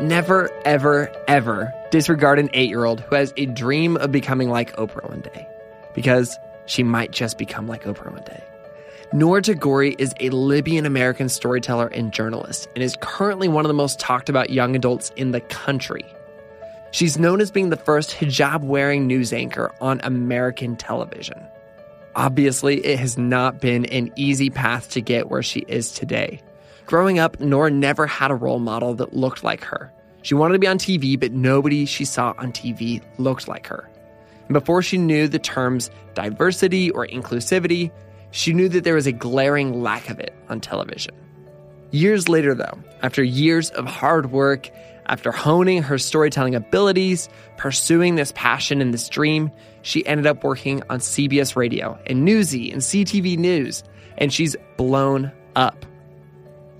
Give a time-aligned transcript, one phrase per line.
[0.00, 4.74] Never, ever, ever disregard an eight year old who has a dream of becoming like
[4.76, 5.46] Oprah one day,
[5.94, 8.42] because she might just become like Oprah one day.
[9.12, 13.74] Noor Tagouri is a Libyan American storyteller and journalist and is currently one of the
[13.74, 16.06] most talked about young adults in the country.
[16.92, 21.46] She's known as being the first hijab wearing news anchor on American television.
[22.16, 26.40] Obviously, it has not been an easy path to get where she is today.
[26.86, 29.92] Growing up, Noor never had a role model that looked like her.
[30.22, 33.88] She wanted to be on TV, but nobody she saw on TV looked like her.
[34.48, 37.90] And before she knew the terms diversity or inclusivity,
[38.30, 41.14] she knew that there was a glaring lack of it on television.
[41.90, 44.70] Years later, though, after years of hard work,
[45.06, 49.50] after honing her storytelling abilities, pursuing this passion and this dream,
[49.82, 53.82] she ended up working on CBS Radio and Newsy and CTV News,
[54.18, 55.84] and she's blown up.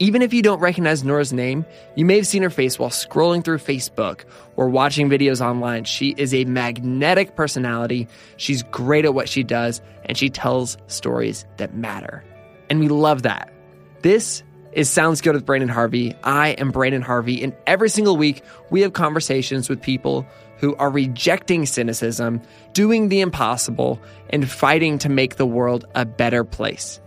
[0.02, 3.44] Even if you don't recognize Noor's name, you may have seen her face while scrolling
[3.44, 4.24] through Facebook
[4.56, 5.84] or watching videos online.
[5.84, 8.08] She is a magnetic personality.
[8.38, 12.24] She's great at what she does, and she tells stories that matter.
[12.70, 13.52] And we love that.
[14.00, 16.14] This is Sounds Good with Brandon Harvey.
[16.24, 20.88] I am Brandon Harvey, and every single week we have conversations with people who are
[20.88, 22.40] rejecting cynicism,
[22.72, 27.02] doing the impossible, and fighting to make the world a better place.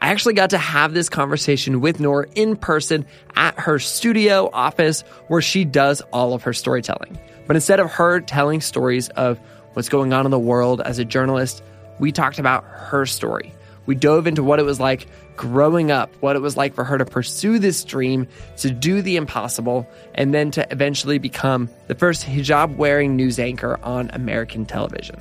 [0.00, 3.06] I actually got to have this conversation with Noor in person
[3.36, 7.18] at her studio office where she does all of her storytelling.
[7.46, 9.38] But instead of her telling stories of
[9.72, 11.62] what's going on in the world as a journalist,
[11.98, 13.54] we talked about her story.
[13.86, 15.06] We dove into what it was like
[15.36, 18.26] growing up, what it was like for her to pursue this dream,
[18.58, 23.78] to do the impossible, and then to eventually become the first hijab wearing news anchor
[23.82, 25.16] on American television.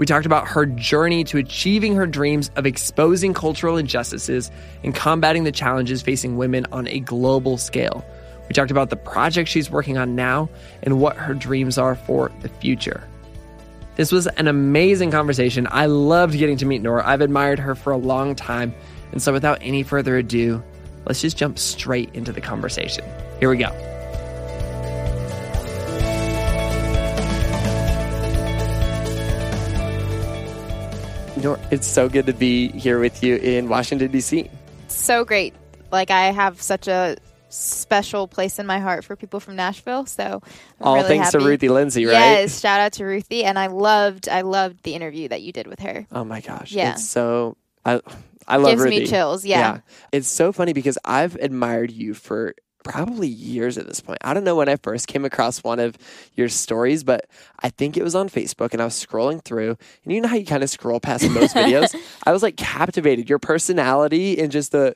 [0.00, 4.50] We talked about her journey to achieving her dreams of exposing cultural injustices
[4.82, 8.02] and combating the challenges facing women on a global scale.
[8.48, 10.48] We talked about the project she's working on now
[10.82, 13.06] and what her dreams are for the future.
[13.96, 15.68] This was an amazing conversation.
[15.70, 17.02] I loved getting to meet Noor.
[17.02, 18.74] I've admired her for a long time.
[19.12, 20.62] And so, without any further ado,
[21.04, 23.04] let's just jump straight into the conversation.
[23.38, 23.99] Here we go.
[31.70, 34.50] It's so good to be here with you in Washington, D.C.
[34.88, 35.54] So great.
[35.90, 37.16] Like, I have such a
[37.48, 40.06] special place in my heart for people from Nashville.
[40.06, 40.42] So
[40.80, 41.42] I'm all really thanks happy.
[41.42, 42.12] to Ruthie Lindsay, right?
[42.12, 45.66] Yes, shout out to Ruthie, and I loved I loved the interview that you did
[45.66, 46.06] with her.
[46.12, 46.92] Oh my gosh, Yeah.
[46.92, 48.00] it's so I
[48.46, 49.06] I love Gives me Ruthie.
[49.10, 49.78] chills, yeah.
[50.12, 54.18] it's so funny because I've admired you for probably years at this point.
[54.22, 55.96] I don't know when I first came across one of
[56.34, 57.26] your stories, but
[57.60, 60.36] I think it was on Facebook and I was scrolling through and you know how
[60.36, 61.94] you kind of scroll past most videos?
[62.24, 63.28] I was like captivated.
[63.28, 64.94] Your personality and just the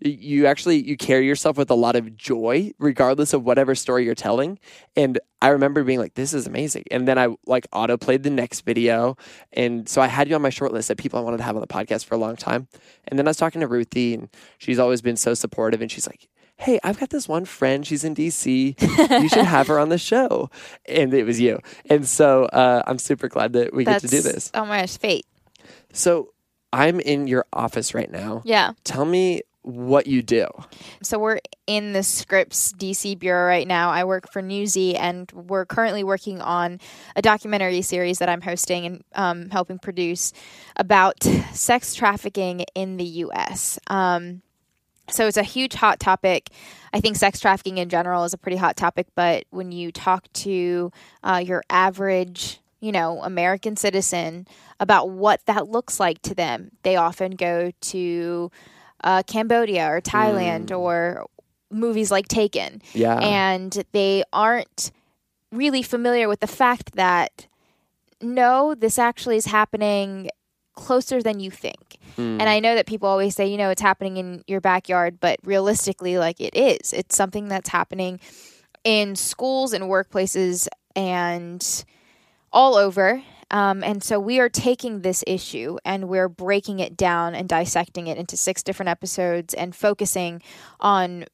[0.00, 4.14] you actually you carry yourself with a lot of joy regardless of whatever story you're
[4.14, 4.58] telling
[4.96, 8.30] and i remember being like this is amazing and then i like auto played the
[8.30, 9.16] next video
[9.52, 11.56] and so i had you on my short list of people i wanted to have
[11.56, 12.68] on the podcast for a long time
[13.06, 14.28] and then i was talking to ruthie and
[14.58, 18.04] she's always been so supportive and she's like hey i've got this one friend she's
[18.04, 18.44] in dc
[19.22, 20.48] you should have her on the show
[20.86, 21.58] and it was you
[21.90, 24.80] and so uh, i'm super glad that we That's get to do this Oh my
[24.82, 25.26] gosh, fate.
[25.92, 26.32] so
[26.72, 28.72] i'm in your office right now Yeah.
[28.84, 30.46] tell me what you do
[31.02, 33.88] So we're in the Scripps DC bureau right now.
[33.88, 36.80] I work for Newsy, and we're currently working on
[37.16, 40.34] a documentary series that I'm hosting and um, helping produce
[40.76, 41.22] about
[41.54, 43.78] sex trafficking in the U.S.
[43.86, 44.42] Um,
[45.08, 46.50] so it's a huge hot topic.
[46.92, 50.32] I think sex trafficking in general is a pretty hot topic, but when you talk
[50.34, 50.90] to
[51.22, 54.46] uh, your average, you know, American citizen
[54.80, 58.50] about what that looks like to them, they often go to
[59.02, 61.26] uh, Cambodia or Thailand or
[61.70, 63.18] movies like Taken, yeah.
[63.18, 64.92] And they aren't
[65.52, 67.46] really familiar with the fact that
[68.20, 70.30] no, this actually is happening
[70.74, 71.98] closer than you think.
[72.16, 72.40] Mm.
[72.40, 75.38] And I know that people always say, you know, it's happening in your backyard, but
[75.44, 76.92] realistically, like it is.
[76.92, 78.20] It's something that's happening
[78.84, 81.84] in schools and workplaces and
[82.52, 83.22] all over.
[83.50, 88.06] Um, and so we are taking this issue and we're breaking it down and dissecting
[88.06, 90.42] it into six different episodes and focusing
[90.80, 91.26] on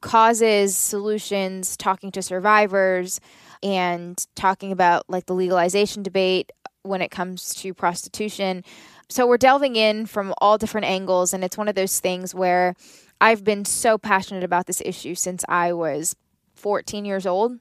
[0.00, 3.20] causes, solutions, talking to survivors,
[3.62, 6.52] and talking about like the legalization debate
[6.84, 8.62] when it comes to prostitution.
[9.08, 12.74] So we're delving in from all different angles, and it's one of those things where
[13.20, 16.14] I've been so passionate about this issue since I was
[16.54, 17.58] 14 years old.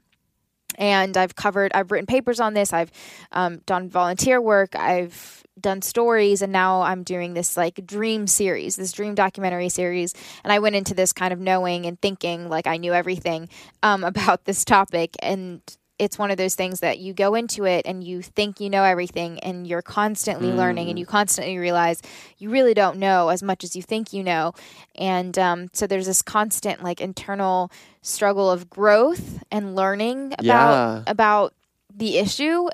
[0.75, 2.91] And I've covered, I've written papers on this, I've
[3.31, 8.75] um, done volunteer work, I've done stories, and now I'm doing this like dream series,
[8.75, 10.15] this dream documentary series.
[10.43, 13.49] And I went into this kind of knowing and thinking like I knew everything
[13.83, 15.15] um, about this topic.
[15.21, 15.61] And
[15.99, 18.83] it's one of those things that you go into it and you think you know
[18.83, 20.55] everything and you're constantly mm.
[20.55, 22.01] learning and you constantly realize
[22.37, 24.53] you really don't know as much as you think you know
[24.95, 31.03] and um, so there's this constant like internal struggle of growth and learning about yeah.
[31.07, 31.53] about
[31.95, 32.67] the issue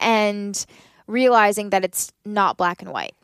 [0.00, 0.66] and
[1.06, 3.14] realizing that it's not black and white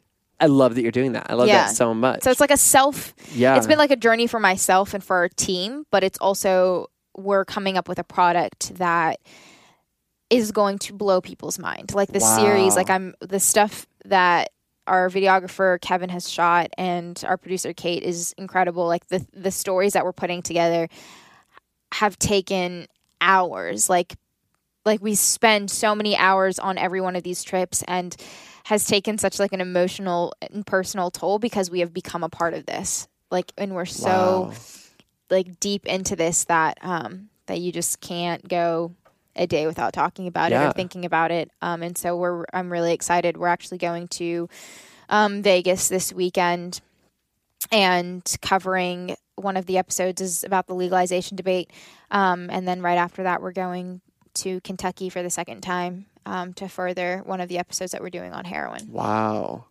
[0.41, 1.31] I love that you're doing that.
[1.31, 1.67] I love yeah.
[1.67, 2.23] that so much.
[2.23, 3.15] So it's like a self.
[3.33, 3.57] Yeah.
[3.57, 7.45] It's been like a journey for myself and for our team, but it's also we're
[7.45, 9.21] coming up with a product that
[10.31, 11.95] is going to blow people's mind.
[11.95, 12.39] Like the wow.
[12.39, 14.51] series, like I'm the stuff that
[14.87, 18.87] our videographer Kevin has shot and our producer Kate is incredible.
[18.87, 20.89] Like the the stories that we're putting together
[21.93, 22.87] have taken
[23.21, 23.89] hours.
[23.89, 24.15] Like
[24.85, 28.15] like we spend so many hours on every one of these trips and
[28.65, 32.55] has taken such like an emotional and personal toll because we have become a part
[32.55, 33.09] of this.
[33.31, 34.55] Like and we're so wow
[35.31, 38.95] like deep into this that um that you just can't go
[39.37, 40.65] a day without talking about yeah.
[40.65, 41.51] it or thinking about it.
[41.61, 43.37] Um, and so we're I'm really excited.
[43.37, 44.49] We're actually going to
[45.09, 46.81] um, Vegas this weekend
[47.73, 51.71] and covering one of the episodes is about the legalization debate.
[52.11, 54.01] Um, and then right after that, we're going
[54.35, 58.11] to Kentucky for the second time um, to further one of the episodes that we're
[58.11, 58.93] doing on heroin.
[58.93, 59.67] Wow.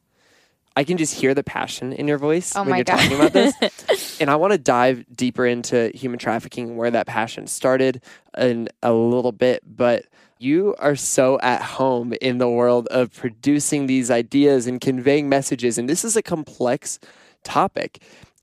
[0.75, 2.98] I can just hear the passion in your voice oh when you're God.
[2.98, 4.18] talking about this.
[4.22, 8.02] and I want to dive deeper into human trafficking and where that passion started
[8.38, 9.62] in a little bit.
[9.66, 10.06] But
[10.40, 15.78] you are so at home in the world of producing these ideas and conveying messages.
[15.78, 17.00] And this is a complex
[17.44, 18.02] topic.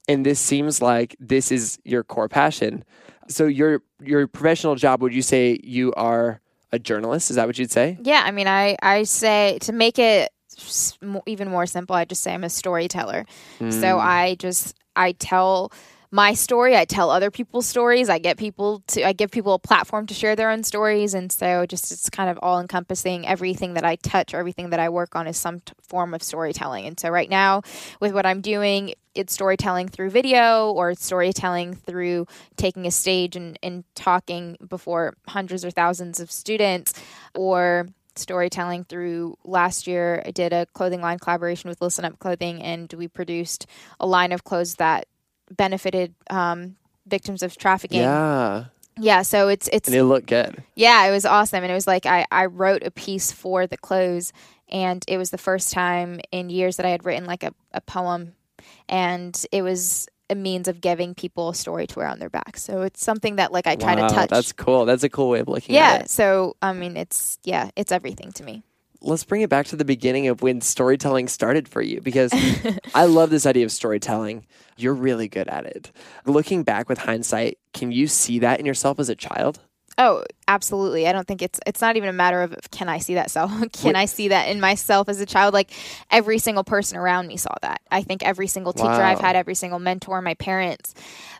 [0.08, 2.84] And this seems like this is your core passion.
[3.28, 6.40] So your your professional job, would you say you are
[6.72, 7.30] a journalist?
[7.30, 7.98] Is that what you'd say?
[8.02, 10.32] Yeah, I mean, I I say to make it
[11.26, 13.26] even more simple, I just say I'm a storyteller.
[13.58, 13.72] Mm.
[13.72, 15.72] So I just I tell
[16.12, 16.76] my story.
[16.76, 18.08] I tell other people's stories.
[18.08, 21.30] I get people to I give people a platform to share their own stories, and
[21.30, 23.26] so just it's kind of all encompassing.
[23.26, 26.22] Everything that I touch or everything that I work on is some t- form of
[26.22, 26.86] storytelling.
[26.86, 27.62] And so right now,
[28.00, 32.26] with what I'm doing, it's storytelling through video or storytelling through
[32.56, 36.94] taking a stage and, and talking before hundreds or thousands of students
[37.34, 37.88] or
[38.20, 40.22] storytelling through last year.
[40.24, 43.66] I did a clothing line collaboration with Listen Up Clothing, and we produced
[43.98, 45.06] a line of clothes that
[45.50, 46.76] benefited um,
[47.06, 48.00] victims of trafficking.
[48.00, 48.66] Yeah.
[48.98, 50.62] Yeah, so it's it's and it looked good.
[50.74, 53.78] Yeah, it was awesome, and it was like I I wrote a piece for the
[53.78, 54.32] clothes,
[54.68, 57.80] and it was the first time in years that I had written like a, a
[57.80, 58.34] poem,
[58.90, 62.56] and it was a means of giving people a story to wear on their back.
[62.56, 64.30] So it's something that like I try wow, to touch.
[64.30, 64.84] That's cool.
[64.84, 66.02] That's a cool way of looking yeah, at it.
[66.02, 66.06] Yeah.
[66.06, 68.62] So I mean it's yeah, it's everything to me.
[69.02, 72.32] Let's bring it back to the beginning of when storytelling started for you because
[72.94, 74.46] I love this idea of storytelling.
[74.76, 75.90] You're really good at it.
[76.26, 79.58] Looking back with hindsight, can you see that in yourself as a child?
[80.02, 81.06] Oh, absolutely.
[81.06, 83.52] I don't think it's it's not even a matter of can I see that self?
[83.72, 85.52] can I see that in myself as a child?
[85.52, 85.72] Like
[86.10, 87.82] every single person around me saw that.
[87.90, 89.10] I think every single teacher wow.
[89.10, 90.94] I've had, every single mentor, my parents.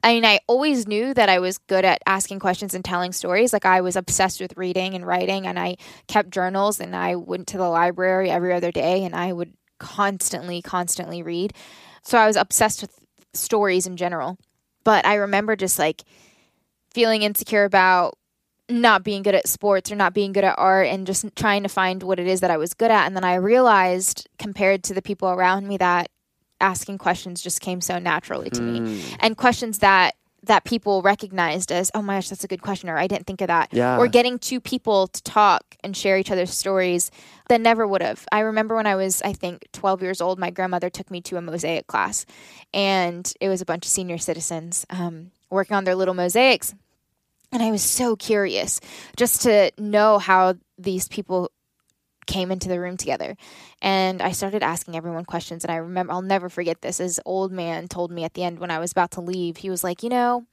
[0.04, 3.54] I mean, I always knew that I was good at asking questions and telling stories.
[3.54, 7.46] Like I was obsessed with reading and writing and I kept journals and I went
[7.48, 11.54] to the library every other day and I would constantly constantly read.
[12.02, 12.92] So I was obsessed with
[13.32, 14.36] stories in general.
[14.84, 16.02] But I remember just like
[16.92, 18.18] feeling insecure about
[18.70, 21.68] not being good at sports or not being good at art and just trying to
[21.68, 23.06] find what it is that I was good at.
[23.06, 26.10] And then I realized, compared to the people around me, that
[26.60, 28.80] asking questions just came so naturally to mm.
[28.80, 29.04] me.
[29.20, 32.96] And questions that that people recognized as, oh my gosh, that's a good question, or
[32.96, 33.68] I didn't think of that.
[33.72, 33.98] Yeah.
[33.98, 37.10] Or getting two people to talk and share each other's stories
[37.48, 38.26] that never would have.
[38.32, 41.36] I remember when I was, I think, 12 years old, my grandmother took me to
[41.36, 42.24] a mosaic class,
[42.72, 46.74] and it was a bunch of senior citizens um, working on their little mosaics.
[47.52, 48.80] And I was so curious
[49.16, 51.50] just to know how these people
[52.26, 53.36] came into the room together.
[53.82, 55.64] And I started asking everyone questions.
[55.64, 56.98] And I remember, I'll never forget this.
[56.98, 59.70] This old man told me at the end when I was about to leave, he
[59.70, 60.46] was like, You know,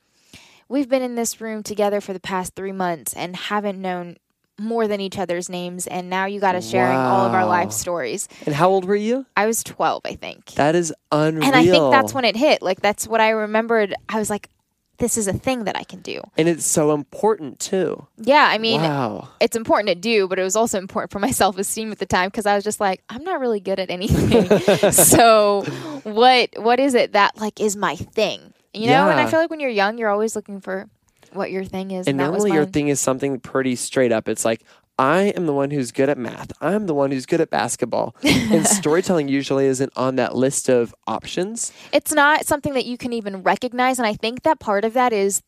[0.68, 4.18] we've been in this room together for the past three months and haven't known
[4.60, 7.72] more than each other's names, and now you got us sharing all of our life
[7.72, 8.27] stories.
[8.46, 9.24] And how old were you?
[9.36, 10.46] I was 12, I think.
[10.56, 11.46] That is unreal.
[11.46, 12.63] and I think that's when it hit.
[12.63, 13.94] Like, that's what I remembered.
[14.10, 14.50] I was like,
[14.98, 16.22] this is a thing that I can do.
[16.38, 18.08] And it's so important too.
[18.18, 19.30] Yeah, I mean, wow.
[19.39, 22.06] it's important to do, but it was also important for my self esteem at the
[22.06, 24.92] time because I was just like, I'm not really good at anything.
[24.92, 25.63] so
[26.04, 28.54] what what is it that like is my thing?
[28.74, 30.88] You know, and I feel like when you're young, you're always looking for
[31.34, 32.08] what your thing is.
[32.08, 34.27] And And, that was normally your thing is something pretty straight up.
[34.30, 34.62] It's like,
[35.00, 36.51] I am the one who's good at math.
[36.62, 38.16] I'm the one who's good at basketball.
[38.24, 41.72] and storytelling usually isn't on that list of options.
[41.92, 44.00] it's not something that you can even recognize.
[44.00, 45.44] And I think that part of that is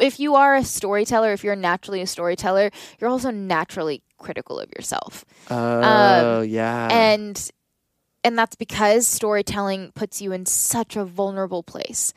[0.00, 4.70] if you are a storyteller, if you're naturally a storyteller, you're also naturally critical of
[4.76, 5.24] yourself.
[5.50, 6.88] Oh, um, yeah.
[6.90, 7.50] and
[8.24, 12.12] and that's because storytelling puts you in such a vulnerable place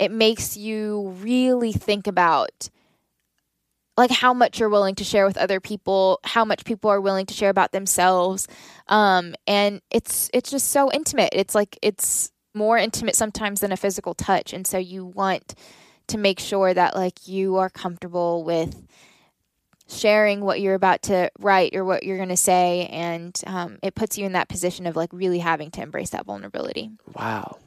[0.00, 2.70] it makes you really think about
[3.96, 7.26] like how much you're willing to share with other people how much people are willing
[7.26, 8.46] to share about themselves.
[8.88, 11.30] Um and it's it's just so intimate.
[11.32, 14.52] It's like it's more intimate sometimes than a physical touch.
[14.52, 15.54] And so you want
[16.08, 18.86] to make sure that like you are comfortable with
[19.88, 22.86] sharing what you're about to write or what you're going to say.
[22.86, 26.26] And um, it puts you in that position of like really having to embrace that
[26.26, 26.90] vulnerability.
[27.14, 27.58] Wow.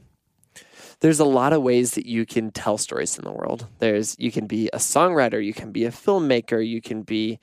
[1.00, 3.68] There's a lot of ways that you can tell stories in the world.
[3.80, 7.40] There's you can be a songwriter, you can be a filmmaker, you can be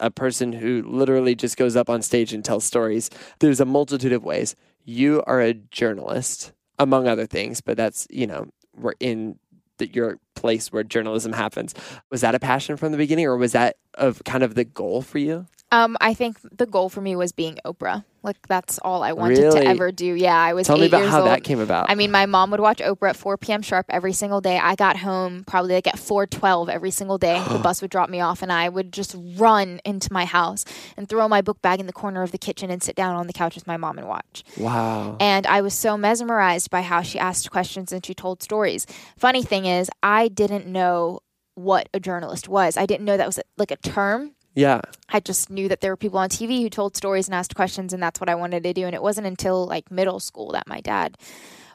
[0.00, 3.10] a person who literally just goes up on stage and tells stories.
[3.38, 4.56] There's a multitude of ways.
[4.84, 9.38] You are a journalist, among other things, but that's, you know, we're in
[9.80, 11.74] your place where journalism happens.
[12.10, 15.02] Was that a passion from the beginning or was that of kind of the goal
[15.02, 15.46] for you?
[15.72, 19.38] Um, i think the goal for me was being oprah like that's all i wanted
[19.38, 19.60] Really?
[19.62, 21.28] to ever do yeah i was Tell me about years how old.
[21.28, 21.90] that came about.
[21.90, 23.62] I mean, my mom would watch Oprah at 4 p.m.
[23.62, 24.58] sharp every single day.
[24.58, 27.42] I got home probably like at 4:12 every single day.
[27.50, 30.64] the bus would drop me off, and I would just run into my house
[30.96, 33.26] and throw my book bag in the corner of the kitchen and sit down on
[33.26, 34.44] the couch with my mom and watch.
[34.56, 35.16] wow.
[35.18, 38.86] And I was so mesmerized by how she asked questions and she told stories.
[39.16, 41.20] Funny thing is, I didn't know
[41.56, 42.76] what a journalist was.
[42.76, 44.36] I didn't know that was like a term.
[44.54, 44.80] Yeah.
[45.08, 47.92] I just knew that there were people on TV who told stories and asked questions,
[47.92, 48.86] and that's what I wanted to do.
[48.86, 51.16] And it wasn't until like middle school that my dad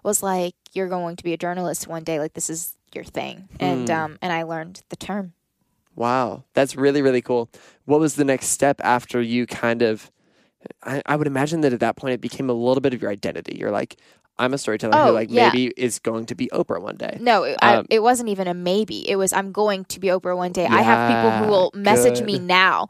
[0.04, 2.20] was like, "You're going to be a journalist one day.
[2.20, 5.34] Like this is your thing." And um, and I learned the term.
[5.96, 7.50] Wow, that's really really cool.
[7.86, 10.12] What was the next step after you kind of?
[10.84, 13.12] I, I would imagine that at that point it became a little bit of your
[13.12, 13.56] identity.
[13.58, 13.96] You're like,
[14.40, 15.48] I'm a storyteller who Oh, like yeah.
[15.50, 17.18] maybe is going to be Oprah one day.
[17.20, 19.08] No, it, Um, I, it wasn't even a maybe.
[19.10, 20.66] It was I'm going to be Oprah one day.
[20.66, 22.90] I have people who will Yeah, message me now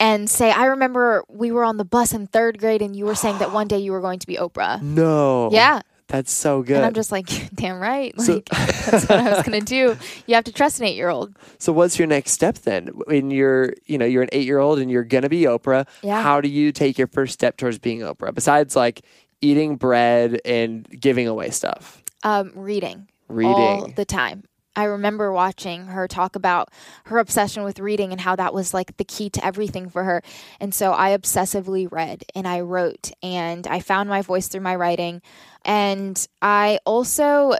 [0.00, 3.14] and say, "I remember we were on the bus in third grade, and you were
[3.14, 5.50] saying that one day you were going to be Oprah." No.
[5.52, 6.76] Yeah, That's so good.
[6.76, 8.42] and I'm just like, "Damn right, like So-
[8.90, 9.96] that's what I was gonna do."
[10.26, 11.34] You have to trust an eight year old.
[11.58, 12.88] so what's your next step then?
[13.06, 15.86] When you're, you know, you're an eight year old and you're gonna be Oprah.
[16.02, 16.22] Yeah.
[16.22, 18.34] How do you take your first step towards being Oprah?
[18.34, 19.02] Besides like
[19.40, 22.02] eating bread and giving away stuff.
[22.22, 23.94] Um, reading, all Reading.
[23.94, 24.44] the time.
[24.76, 26.70] I remember watching her talk about
[27.06, 30.22] her obsession with reading and how that was like the key to everything for her.
[30.60, 34.76] And so I obsessively read and I wrote and I found my voice through my
[34.76, 35.20] writing.
[35.64, 37.54] And I also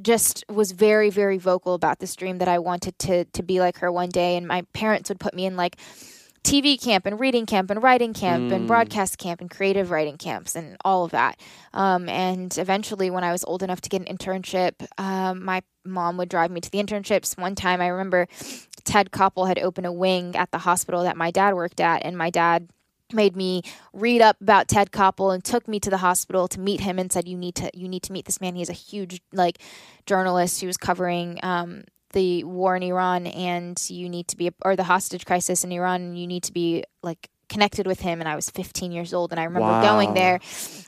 [0.00, 3.78] just was very very vocal about this dream that I wanted to to be like
[3.78, 5.76] her one day and my parents would put me in like
[6.44, 10.56] TV camp and reading camp and writing camp and broadcast camp and creative writing camps
[10.56, 11.38] and all of that.
[11.72, 16.16] Um, and eventually, when I was old enough to get an internship, um, my mom
[16.16, 17.38] would drive me to the internships.
[17.38, 18.26] One time, I remember
[18.84, 22.18] Ted Koppel had opened a wing at the hospital that my dad worked at, and
[22.18, 22.68] my dad
[23.14, 26.80] made me read up about Ted Koppel and took me to the hospital to meet
[26.80, 29.20] him and said you need to you need to meet this man he's a huge
[29.32, 29.58] like
[30.06, 34.76] journalist who was covering um, the war in Iran and you need to be or
[34.76, 38.28] the hostage crisis in Iran and you need to be like connected with him and
[38.28, 39.82] I was 15 years old and I remember Wow.
[39.82, 40.40] going there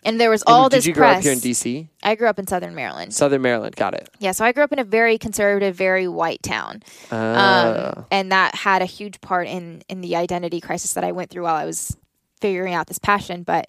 [0.02, 1.88] and there was And all did this you grow press up here in DC?
[2.02, 3.76] I grew up in southern Maryland Southern Maryland.
[3.76, 4.08] Got it.
[4.18, 8.32] yeah so I grew up in a very conservative very white town Uh, um, and
[8.32, 11.56] that had a huge part in in the identity crisis that I went through while
[11.56, 11.96] I was
[12.40, 13.42] figuring out this passion.
[13.42, 13.68] But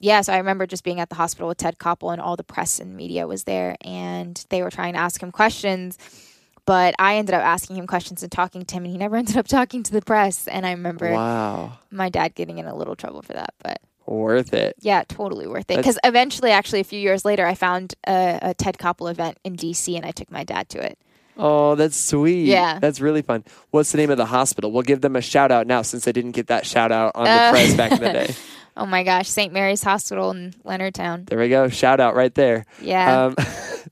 [0.00, 2.44] yeah, so I remember just being at the hospital with Ted Koppel, and all the
[2.44, 5.96] press and media was there, and they were trying to ask him questions.
[6.66, 9.36] But I ended up asking him questions and talking to him, and he never ended
[9.36, 10.46] up talking to the press.
[10.48, 11.78] And I remember wow.
[11.90, 13.54] my dad getting in a little trouble for that.
[13.62, 14.76] But Worth it.
[14.80, 15.76] yeah, totally worth it.
[15.76, 19.56] Because eventually, actually, a few years later, I found a, a Ted Koppel event in
[19.56, 20.98] DC, and I took my dad to it.
[21.36, 22.46] Oh, that's sweet.
[22.46, 22.78] Yeah.
[22.78, 23.44] That's really fun.
[23.70, 24.70] What's the name of the hospital?
[24.70, 27.24] We'll give them a shout out now since they didn't get that shout out on
[27.24, 28.34] the Uh, press back in the day.
[28.76, 29.52] Oh my gosh, St.
[29.52, 31.28] Mary's Hospital in Leonardtown.
[31.28, 31.68] There we go.
[31.68, 32.66] Shout out right there.
[32.82, 33.26] Yeah.
[33.26, 33.36] Um,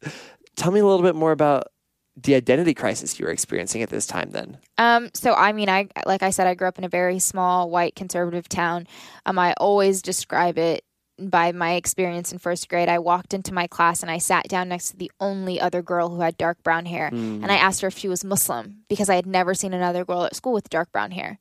[0.56, 1.68] tell me a little bit more about
[2.16, 4.58] the identity crisis you were experiencing at this time then?
[4.78, 7.70] Um, so I mean, I like I said, I grew up in a very small
[7.70, 8.86] white conservative town.
[9.26, 10.84] Um, I always describe it
[11.18, 12.88] by my experience in first grade.
[12.88, 16.08] I walked into my class and I sat down next to the only other girl
[16.08, 17.42] who had dark brown hair, Mm.
[17.42, 20.24] and I asked her if she was Muslim because I had never seen another girl
[20.24, 21.38] at school with dark brown hair,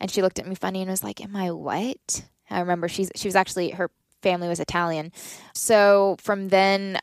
[0.00, 3.10] and she looked at me funny and was like, "Am I what?" I remember she's
[3.16, 3.90] she was actually her
[4.22, 5.12] family was Italian,
[5.54, 6.98] so from then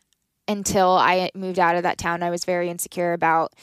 [0.52, 3.54] until I moved out of that town, I was very insecure about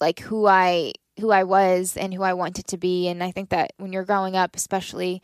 [0.00, 3.06] like who I who I was and who I wanted to be.
[3.08, 5.22] And I think that when you're growing up, especially,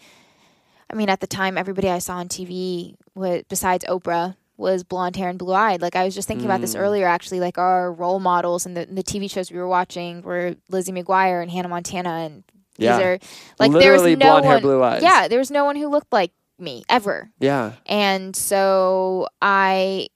[0.91, 5.17] I mean, at the time, everybody I saw on TV, was, besides Oprah, was blonde
[5.17, 5.81] hair and blue eyed.
[5.81, 6.81] Like I was just thinking about this Mm.
[6.81, 7.07] earlier.
[7.07, 10.93] Actually, like our role models and the, the TV shows we were watching were Lizzie
[10.93, 12.45] McGuire and Hannah Montana, and
[12.77, 13.01] these Yeah.
[13.01, 13.19] are
[13.59, 14.63] like there was no blonde hair, one.
[14.63, 15.03] blue eyes.
[15.03, 17.31] Yeah, there was no one who looked like me ever.
[17.41, 17.73] Yeah.
[17.87, 20.09] And so I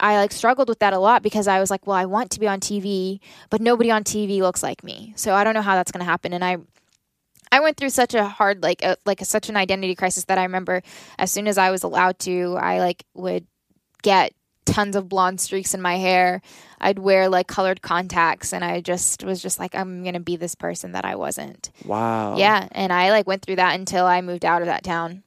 [0.00, 2.40] I like struggled with that a lot because I was like, well, I want to
[2.40, 5.12] be on TV, but nobody on TV looks like me.
[5.16, 6.58] So I don't know how that's going to happen and I
[7.52, 10.38] I went through such a hard like a, like a, such an identity crisis that
[10.38, 10.82] I remember
[11.18, 13.46] as soon as I was allowed to, I like would
[14.02, 14.32] get
[14.66, 16.42] tons of blonde streaks in my hair.
[16.80, 20.36] I'd wear like colored contacts and I just was just like I'm going to be
[20.36, 21.70] this person that I wasn't.
[21.84, 22.36] Wow.
[22.36, 25.24] Yeah, and I like went through that until I moved out of that town.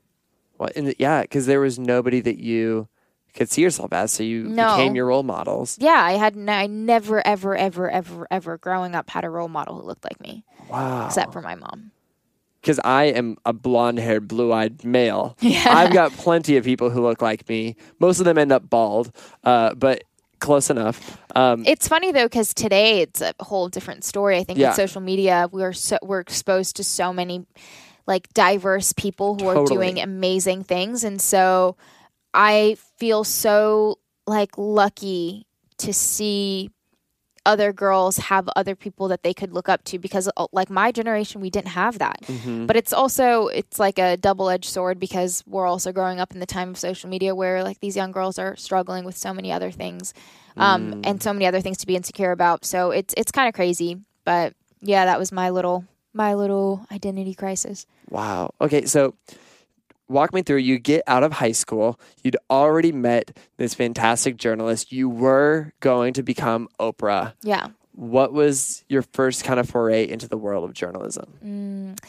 [0.58, 2.88] Well, and yeah, because there was nobody that you
[3.34, 4.76] could see yourself as, so you No.
[4.78, 5.78] became your role models.
[5.80, 9.48] Yeah, I had n- I never ever ever ever ever growing up had a role
[9.50, 11.08] model who looked like me Wow.
[11.08, 11.92] except for my mom.
[12.62, 15.36] because I am a blonde haired, blue eyed male.
[15.42, 15.66] Yeah.
[15.68, 17.76] I've got plenty of people who look like me.
[18.00, 19.12] Most of them end up bald,
[19.44, 20.04] uh, but
[20.40, 21.18] close enough.
[21.36, 24.38] Um, It's funny though because today it's a whole different story.
[24.38, 24.70] I think Yeah.
[24.70, 27.46] with social media we're so we're exposed to so many
[28.08, 31.76] like diverse people who are doing amazing things, and so
[32.34, 35.46] I feel so like lucky
[35.80, 36.70] to see
[37.46, 40.94] other girls have other people that they could look up to because uh, like my
[40.94, 42.22] generation we didn't have that.
[42.22, 42.68] Mhm.
[42.68, 46.46] but it's also it's like a double-edged sword because we're also growing up in the
[46.46, 49.72] time of social media where like these young girls are struggling with so many other
[49.72, 50.14] things
[50.56, 52.64] um, and so many other things to be insecure about.
[52.64, 53.98] So it's it's kind of crazy.
[54.24, 57.86] But yeah that was my little my little identity crisis.
[58.10, 58.54] Wow.
[58.62, 59.16] Okay, so
[60.10, 60.58] walk me through.
[60.58, 62.00] You get out of high school.
[62.24, 64.92] You'd already met this fantastic journalist.
[64.92, 67.34] You were going to become Oprah.
[67.42, 71.34] yeah What was your first kind of foray into the world of journalism?
[71.46, 72.00] Mm.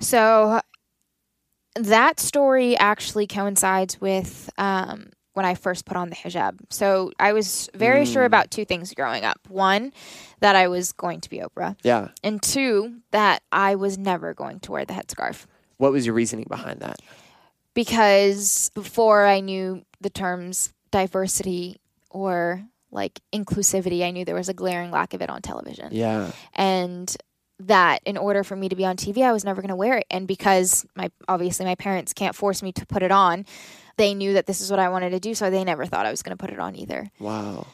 [0.00, 0.60] So
[1.76, 6.58] that story actually coincides with um, when I first put on the hijab.
[6.70, 8.26] So I was very sure Mm.
[8.26, 9.40] about two things growing up.
[9.48, 9.92] One,
[10.40, 12.08] that I was going to be Oprah, Yeah.
[12.22, 15.46] and two, that I was never going to wear the headscarf.
[15.78, 16.96] What was your reasoning behind that?
[17.74, 21.78] Because before I knew the terms diversity
[22.10, 25.88] or like inclusivity, I knew there was a glaring lack of it on television.
[25.92, 26.32] Yeah.
[26.54, 27.16] and
[27.66, 29.98] that in order for me to be on TV, I was never going to wear
[29.98, 30.06] it.
[30.10, 33.46] And because my obviously my parents can't force me to put it on,
[33.96, 36.10] they knew that this is what I wanted to do, so they never thought I
[36.10, 37.08] was going to put it on either.
[37.18, 37.66] Wow.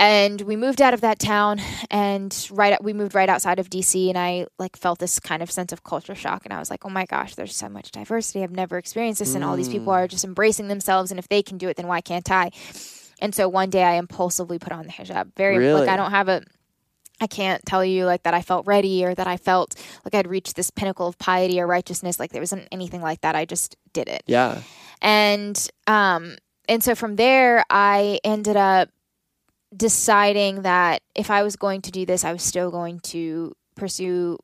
[0.00, 1.60] And we moved out of that town,
[1.90, 5.50] and right we moved right outside of DC, and I like felt this kind of
[5.50, 8.42] sense of culture shock, and I was like, oh my gosh, there's so much diversity.
[8.42, 11.42] I've never experienced this, and all these people are just embracing themselves, and if they
[11.42, 12.50] can do it, then why can't I?
[13.20, 15.34] And so one day I impulsively put on the hijab.
[15.36, 15.80] Very Really?
[15.80, 16.42] like I don't have a
[17.20, 19.74] I can't tell you like that I felt ready or that I felt
[20.06, 22.18] like I'd reached this pinnacle of piety or righteousness.
[22.18, 23.36] Like there wasn't anything like that.
[23.36, 24.22] I just did it.
[24.26, 24.62] Yeah.
[25.02, 26.36] And um
[26.66, 28.88] and so from there I ended up
[29.76, 34.38] deciding that if I was going to do this, I was still going to pursue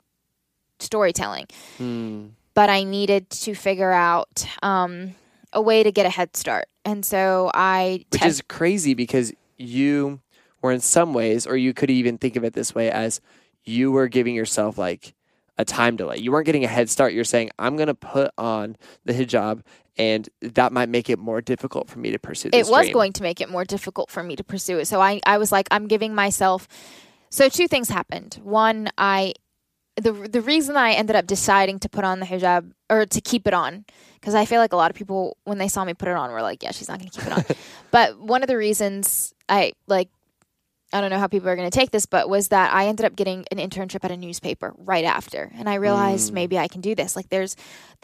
[0.78, 1.46] storytelling.
[1.78, 2.28] Hmm.
[2.54, 5.14] But I needed to figure out um
[5.52, 6.66] a way to get a head start.
[6.84, 10.20] And so I Which is crazy because you
[10.62, 13.20] were in some ways, or you could even think of it this way as
[13.64, 15.14] you were giving yourself like
[15.58, 16.18] a time delay.
[16.18, 17.12] You weren't getting a head start.
[17.12, 19.62] You're saying, I'm going to put on the hijab,
[19.98, 22.92] and that might make it more difficult for me to pursue this it was dream.
[22.92, 24.86] going to make it more difficult for me to pursue it.
[24.86, 26.68] So I, I was like, I'm giving myself.
[27.30, 28.38] So two things happened.
[28.42, 29.34] One, I,
[29.96, 33.46] the the reason I ended up deciding to put on the hijab or to keep
[33.46, 36.08] it on, because I feel like a lot of people when they saw me put
[36.08, 37.44] it on were like, yeah, she's not going to keep it on.
[37.90, 40.10] but one of the reasons I like.
[40.96, 43.06] I don't know how people are going to take this, but was that I ended
[43.06, 45.52] up getting an internship at a newspaper right after.
[45.56, 46.34] And I realized Mm.
[46.34, 47.14] maybe I can do this.
[47.16, 47.56] Like, there's,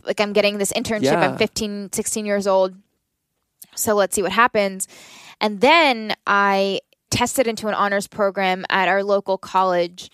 [0.05, 1.02] like, I'm getting this internship.
[1.02, 1.20] Yeah.
[1.31, 2.74] I'm 15, 16 years old.
[3.74, 4.87] So let's see what happens.
[5.40, 10.11] And then I tested into an honors program at our local college.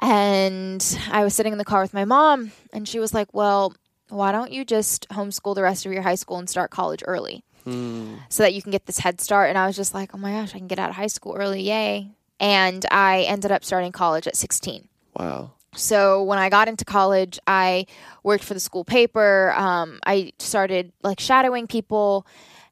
[0.00, 3.72] And I was sitting in the car with my mom, and she was like, Well,
[4.08, 7.44] why don't you just homeschool the rest of your high school and start college early
[7.64, 8.16] Hmm.
[8.28, 9.48] so that you can get this head start?
[9.48, 11.34] And I was just like, Oh my gosh, I can get out of high school
[11.34, 11.62] early.
[11.62, 12.10] Yay.
[12.40, 14.88] and I ended up starting college at 16.
[15.16, 15.52] Wow.
[15.76, 17.86] So when I got into college, I
[18.22, 19.52] worked for the school paper.
[19.56, 22.26] Um, I started like shadowing people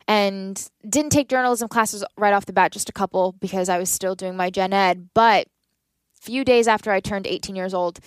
[0.07, 3.89] and didn't take journalism classes right off the bat, just a couple because I was
[3.91, 5.09] still doing my gen ed.
[5.15, 7.99] But a few days after I turned 18 years old,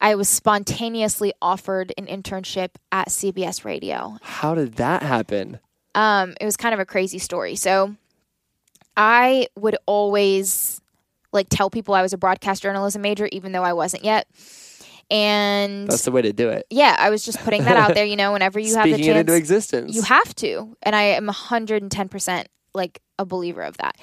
[0.00, 4.18] I was spontaneously offered an internship at CBS Radio.
[4.22, 5.58] How did that happen?
[5.94, 7.56] Um, it was kind of a crazy story.
[7.56, 7.94] So
[8.96, 10.80] I would always
[11.32, 14.26] like tell people I was a broadcast journalism major, even though I wasn't yet.
[15.10, 16.66] And That's the way to do it.
[16.70, 18.04] yeah, I was just putting that out there.
[18.04, 19.94] You know, whenever you have the it into chance, existence.
[19.94, 20.76] you have to.
[20.82, 23.96] And I am 110% like a believer of that.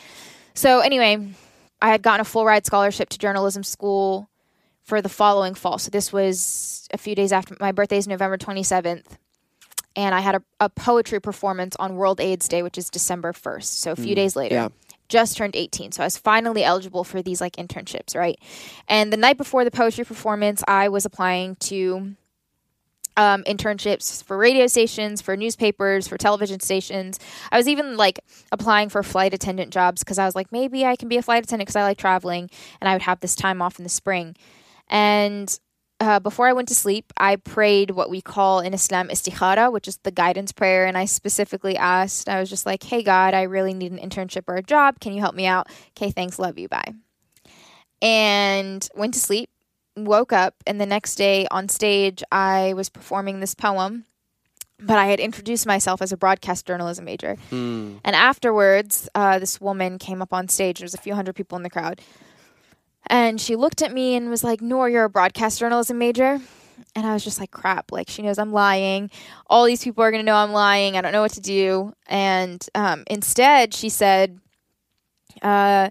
[0.55, 1.27] So, anyway,
[1.81, 4.29] I had gotten a full ride scholarship to journalism school
[4.81, 5.77] for the following fall.
[5.77, 9.05] So, this was a few days after my birthday is November 27th.
[9.95, 13.63] And I had a, a poetry performance on World AIDS Day, which is December 1st.
[13.63, 14.55] So, a few days later.
[14.55, 14.69] yeah.
[15.07, 15.91] Just turned 18.
[15.91, 18.39] So I was finally eligible for these like internships, right?
[18.87, 22.15] And the night before the poetry performance, I was applying to
[23.17, 27.19] um, internships for radio stations, for newspapers, for television stations.
[27.51, 28.19] I was even like
[28.51, 31.43] applying for flight attendant jobs because I was like, maybe I can be a flight
[31.43, 32.49] attendant because I like traveling
[32.81, 34.35] and I would have this time off in the spring.
[34.89, 35.57] And
[35.99, 39.87] uh, before I went to sleep, I prayed what we call in Islam istikhara, which
[39.87, 40.85] is the guidance prayer.
[40.85, 44.43] And I specifically asked, I was just like, hey, God, I really need an internship
[44.47, 44.99] or a job.
[44.99, 45.67] Can you help me out?
[45.97, 46.93] Okay, thanks, love you, bye.
[48.01, 49.49] And went to sleep
[49.97, 54.05] woke up and the next day on stage I was performing this poem
[54.79, 57.37] but I had introduced myself as a broadcast journalism major.
[57.49, 57.95] Hmm.
[58.03, 60.79] And afterwards, uh, this woman came up on stage.
[60.79, 62.01] There was a few hundred people in the crowd.
[63.07, 66.39] And she looked at me and was like, Noor, you're a broadcast journalism major?
[66.95, 67.91] And I was just like, crap.
[67.91, 69.09] Like, she knows I'm lying.
[69.47, 70.97] All these people are going to know I'm lying.
[70.97, 71.93] I don't know what to do.
[72.07, 74.39] And um, instead, she said,
[75.41, 75.89] uh,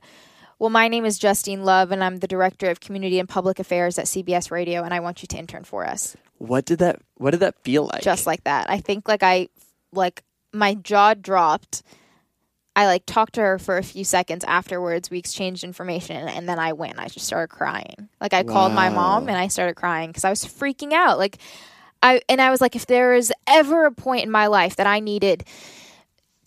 [0.58, 3.98] well, my name is Justine Love, and I'm the director of community and public affairs
[3.98, 6.16] at CBS Radio, and I want you to intern for us.
[6.38, 8.02] What did that what did that feel like?
[8.02, 8.70] Just like that.
[8.70, 9.48] I think like I
[9.92, 10.22] like
[10.52, 11.82] my jaw dropped.
[12.76, 15.10] I like talked to her for a few seconds afterwards.
[15.10, 16.98] We exchanged information, and then I went.
[16.98, 18.08] I just started crying.
[18.20, 21.18] Like I called my mom, and I started crying because I was freaking out.
[21.18, 21.38] Like
[22.02, 24.86] I and I was like, if there is ever a point in my life that
[24.86, 25.44] I needed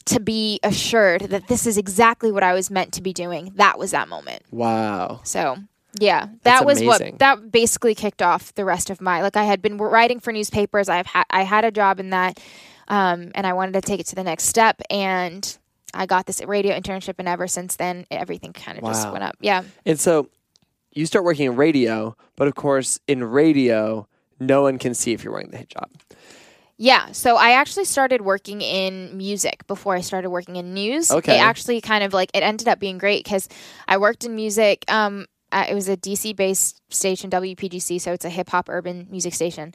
[0.06, 3.78] to be assured that this is exactly what I was meant to be doing, that
[3.78, 4.42] was that moment.
[4.52, 5.22] Wow.
[5.24, 5.58] So
[6.00, 7.14] yeah, That's that was amazing.
[7.14, 9.36] what that basically kicked off the rest of my like.
[9.36, 10.90] I had been writing for newspapers.
[10.90, 12.40] I've had I had a job in that,
[12.88, 14.82] um, and I wanted to take it to the next step.
[14.90, 15.58] And
[15.98, 19.36] I got this radio internship, and ever since then, everything kind of just went up.
[19.42, 20.30] Yeah, And so
[20.94, 24.08] you start working in radio, but of course in radio,
[24.40, 25.90] no one can see if you're wearing the hijab.
[26.78, 27.12] yeah.
[27.12, 31.12] So I actually started working in music before I started working in news.
[31.12, 31.36] Okay.
[31.36, 33.50] It actually kind of like it ended up being great because
[33.88, 34.86] I worked in music.
[34.88, 39.08] Um, uh, it was a DC based station, WPGC, so it's a hip hop urban
[39.10, 39.74] music station.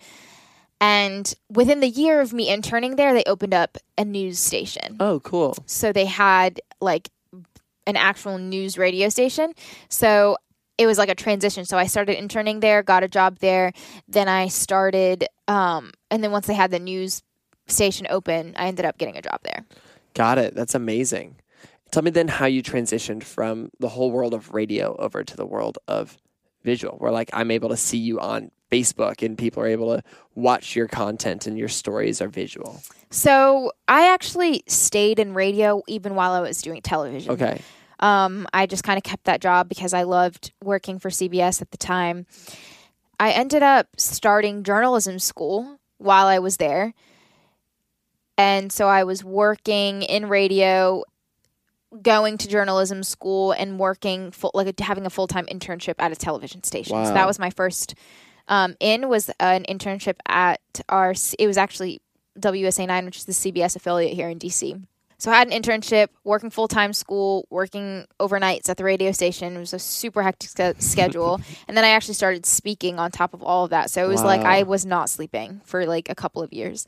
[0.82, 4.96] And within the year of me interning there, they opened up a news station.
[4.98, 5.54] Oh, cool.
[5.64, 7.08] So they had like
[7.86, 9.52] an actual news radio station.
[9.88, 10.38] So
[10.78, 11.64] it was like a transition.
[11.66, 13.72] So I started interning there, got a job there.
[14.08, 17.22] Then I started, um, and then once they had the news
[17.68, 19.64] station open, I ended up getting a job there.
[20.14, 20.52] Got it.
[20.56, 21.36] That's amazing.
[21.92, 25.46] Tell me then how you transitioned from the whole world of radio over to the
[25.46, 26.18] world of
[26.64, 30.02] visual, where like I'm able to see you on Facebook and people are able to
[30.34, 32.82] watch your content and your stories are visual.
[33.10, 37.32] So I actually stayed in radio even while I was doing television.
[37.32, 37.60] Okay.
[38.00, 41.70] Um, I just kind of kept that job because I loved working for CBS at
[41.70, 42.26] the time.
[43.20, 46.94] I ended up starting journalism school while I was there.
[48.38, 51.04] And so I was working in radio,
[52.00, 56.16] going to journalism school, and working full, like having a full time internship at a
[56.16, 57.04] television station.
[57.04, 57.94] So that was my first
[58.48, 61.14] um, in was an internship at our.
[61.38, 62.00] It was actually
[62.38, 64.82] WUSA nine, which is the CBS affiliate here in DC.
[65.18, 69.54] So I had an internship, working full time school, working overnights at the radio station.
[69.54, 73.32] It was a super hectic sch- schedule, and then I actually started speaking on top
[73.32, 73.90] of all of that.
[73.90, 76.86] So it was like I was not sleeping for like a couple of years.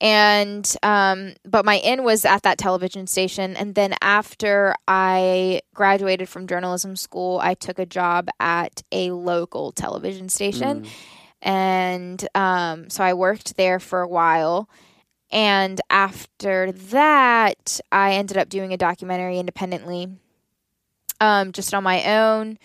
[0.00, 6.28] And um, but my in was at that television station, and then after I graduated
[6.28, 10.86] from journalism school, I took a job at a local television station,
[11.42, 14.68] and um, so I worked there for a while.
[15.30, 20.08] And after that, I ended up doing a documentary independently,
[21.20, 22.58] um, just on my own,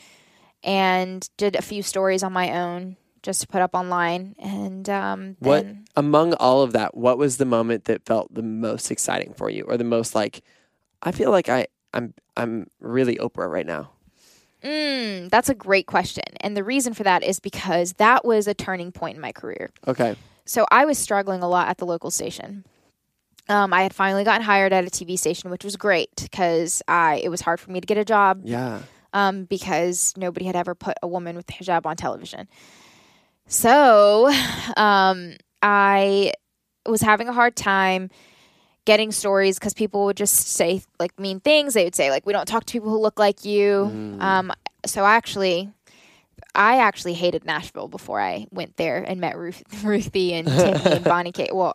[0.64, 4.36] and did a few stories on my own just to put up online.
[4.38, 8.44] And um, What then among all of that, what was the moment that felt the
[8.44, 10.44] most exciting for you or the most like
[11.02, 13.90] I feel like I I'm I'm really Oprah right now.
[14.64, 16.24] Mm, that's a great question.
[16.40, 19.72] And the reason for that is because that was a turning point in my career.
[19.88, 20.16] Okay.
[20.46, 22.64] So I was struggling a lot at the local station.
[23.50, 27.22] Um, I had finally gotten hired at a TV station, which was great because I
[27.24, 28.84] it was hard for me to get a job Yeah.
[29.12, 32.48] um, because nobody had ever put a woman with hijab on television.
[33.48, 34.32] So
[34.78, 36.34] um, I
[36.86, 38.10] was having a hard time
[38.86, 41.74] getting stories because people would just say like mean things.
[41.74, 44.52] They would say like, "We don't talk to people who look like you." Um,
[44.86, 45.72] so actually,
[46.56, 51.04] I actually hated Nashville before I went there and met Ruth, Ruthie and Tiffany and
[51.06, 51.56] Bonnie Kate.
[51.56, 51.74] Well,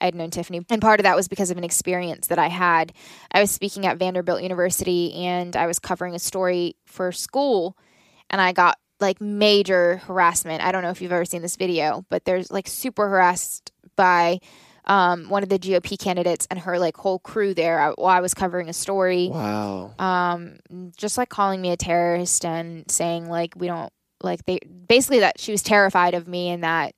[0.00, 2.48] I had known Tiffany, and part of that was because of an experience that I
[2.48, 2.92] had.
[3.32, 7.76] I was speaking at Vanderbilt University, and I was covering a story for school,
[8.30, 10.62] and I got like major harassment.
[10.64, 14.40] I don't know if you've ever seen this video, but there's like super harassed by
[14.86, 18.20] um, one of the GOP candidates and her like whole crew there I- while I
[18.20, 19.92] was covering a story Wow.
[19.98, 20.58] um
[20.96, 25.40] just like calling me a terrorist and saying like we don't like they basically that
[25.40, 26.94] she was terrified of me and that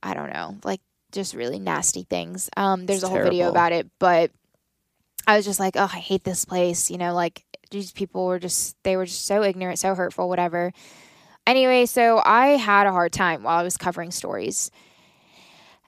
[0.00, 3.72] I don't know like just really nasty things um there's It's a whole video about
[3.72, 4.30] it but
[5.26, 8.38] I was just like oh I hate this place you know like these people were
[8.38, 10.72] just they were just so ignorant so hurtful whatever
[11.46, 14.70] anyway so I had a hard time while I was covering stories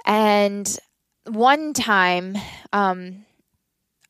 [0.06, 0.78] and
[1.26, 2.36] one time
[2.72, 3.24] um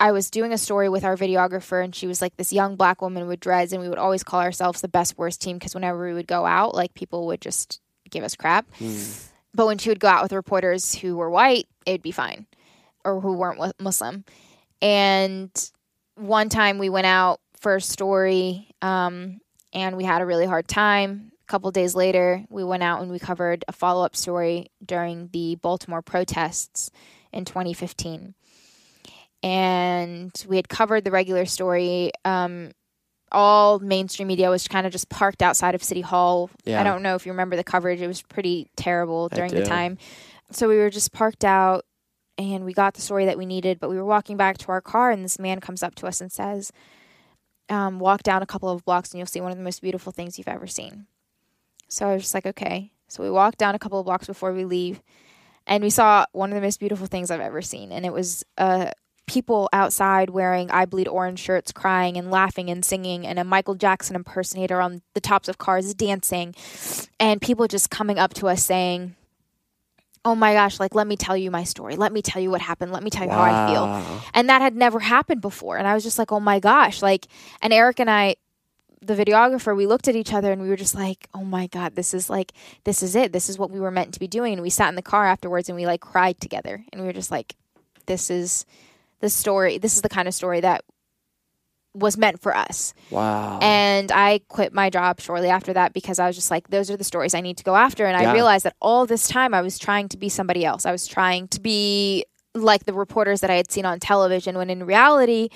[0.00, 3.00] I was doing a story with our videographer, and she was like this young black
[3.00, 6.04] woman with dreads, and we would always call ourselves the best worst team because whenever
[6.04, 8.66] we would go out, like people would just give us crap.
[9.54, 12.46] But when she would go out with reporters who were white, it would be fine,
[13.04, 14.24] or who weren't Muslim.
[14.82, 15.50] And
[16.16, 19.40] one time we went out for a story, um,
[19.72, 21.32] and we had a really hard time.
[21.42, 25.28] A couple days later, we went out and we covered a follow up story during
[25.32, 26.90] the Baltimore protests
[27.32, 28.34] in 2015
[29.44, 32.10] and we had covered the regular story.
[32.24, 32.70] Um,
[33.30, 36.50] all mainstream media was kind of just parked outside of City Hall.
[36.64, 36.80] Yeah.
[36.80, 39.98] I don't know if you remember the coverage; it was pretty terrible during the time.
[40.50, 41.84] So we were just parked out,
[42.38, 43.81] and we got the story that we needed.
[43.81, 46.20] But we were walking back to our car, and this man comes up to us
[46.20, 46.73] and says,
[47.68, 50.12] um, "Walk down a couple of blocks, and you'll see one of the most beautiful
[50.12, 51.07] things you've ever seen."
[51.88, 54.53] So I was just like, "Okay." So we walked down a couple of blocks before
[54.53, 55.03] we leave,
[55.66, 58.44] and we saw one of the most beautiful things I've ever seen, and it was
[58.59, 58.90] uh,
[59.27, 63.75] people outside wearing "I Bleed Orange" shirts, crying and laughing and singing, and a Michael
[63.75, 66.55] Jackson impersonator on the tops of cars dancing,
[67.20, 69.14] and people just coming up to us saying,
[70.24, 70.80] "Oh my gosh!
[70.80, 71.96] Like, let me tell you my story.
[71.96, 72.92] Let me tell you what happened.
[72.92, 73.84] Let me tell you how I feel."
[74.34, 77.26] And that had never happened before and i was just like oh my gosh like
[77.62, 78.34] and eric and i
[79.00, 81.94] the videographer we looked at each other and we were just like oh my god
[81.94, 82.52] this is like
[82.84, 84.88] this is it this is what we were meant to be doing and we sat
[84.88, 87.54] in the car afterwards and we like cried together and we were just like
[88.06, 88.64] this is
[89.20, 90.84] the story this is the kind of story that
[91.94, 93.61] was meant for us Wow.
[93.62, 96.96] and I quit my job shortly after that because I was just like, those are
[96.96, 98.04] the stories I need to go after.
[98.04, 98.30] And Yeah.
[98.30, 100.87] I realized that all this time I was trying to be somebody else.
[100.87, 104.70] I was trying to be like the reporters that I had seen on television when
[104.70, 105.48] in reality,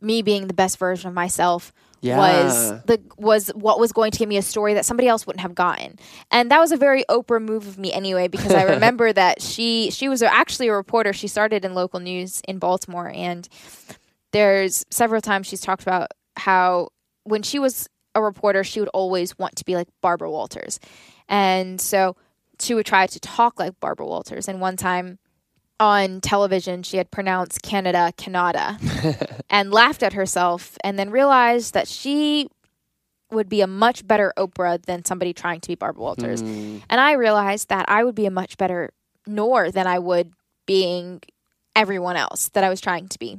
[0.00, 2.16] me being the best version of myself Yeah.
[2.18, 5.40] was the was what was going to give me a story that somebody else wouldn't
[5.42, 5.98] have gotten.
[6.30, 9.90] And that was a very Oprah move of me anyway because I remember that she
[9.90, 11.12] she was actually a reporter.
[11.12, 13.48] She started in local news in Baltimore and
[14.32, 16.88] there's several times she's talked about how
[17.24, 20.80] when she was a reporter, she would always want to be like Barbara Walters.
[21.28, 22.16] And so
[22.60, 24.48] she would try to talk like Barbara Walters.
[24.48, 25.18] And one time
[25.80, 28.78] on television, she had pronounced Canada, Canada,
[29.50, 32.48] and laughed at herself and then realized that she
[33.30, 36.42] would be a much better Oprah than somebody trying to be Barbara Walters.
[36.42, 36.82] Mm.
[36.88, 38.90] And I realized that I would be a much better
[39.26, 40.32] Noor than I would
[40.66, 41.20] being
[41.76, 43.38] everyone else that I was trying to be.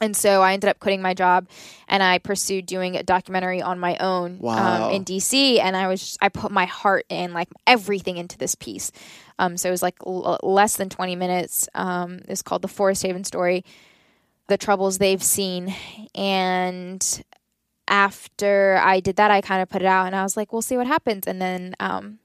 [0.00, 1.48] And so I ended up quitting my job
[1.86, 4.88] and I pursued doing a documentary on my own Wow.
[4.88, 5.60] um, in DC.
[5.60, 8.90] And I was, just, I put my heart and like everything into this piece.
[9.38, 11.68] Um, so it was like l- less than 20 minutes.
[11.74, 13.64] Um, it's called The Forest Haven Story,
[14.48, 15.72] The Troubles They've Seen.
[16.14, 17.24] And
[17.86, 20.62] after I did that, I kind of put it out and I was like, we'll
[20.62, 21.26] see what happens.
[21.26, 22.18] And then um,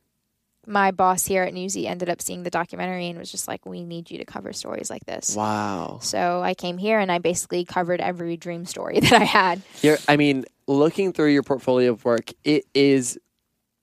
[0.69, 3.83] my boss here at Newsy ended up seeing the documentary and was just like, we
[3.83, 5.35] need you to cover stories like this.
[5.35, 5.97] Wow.
[6.01, 9.61] So I came here and I basically covered every dream story that I had.
[9.81, 13.17] You're, I mean, looking through your portfolio of work, it is,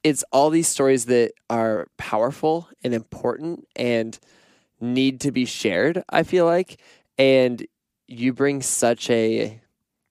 [0.05, 4.17] it's all these stories that are powerful and important and
[4.81, 6.05] need to be shared.
[6.09, 6.81] I feel like,
[7.19, 7.67] and
[8.07, 9.61] you bring such a,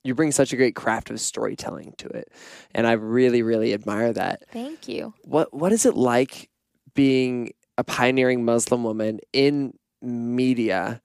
[0.04, 2.32] you bring such a great craft of storytelling to it,
[2.76, 4.44] and I really, really admire that.
[4.52, 5.16] Thank you.
[5.24, 6.50] What What is it like
[6.96, 11.02] being a pioneering Muslim woman in media?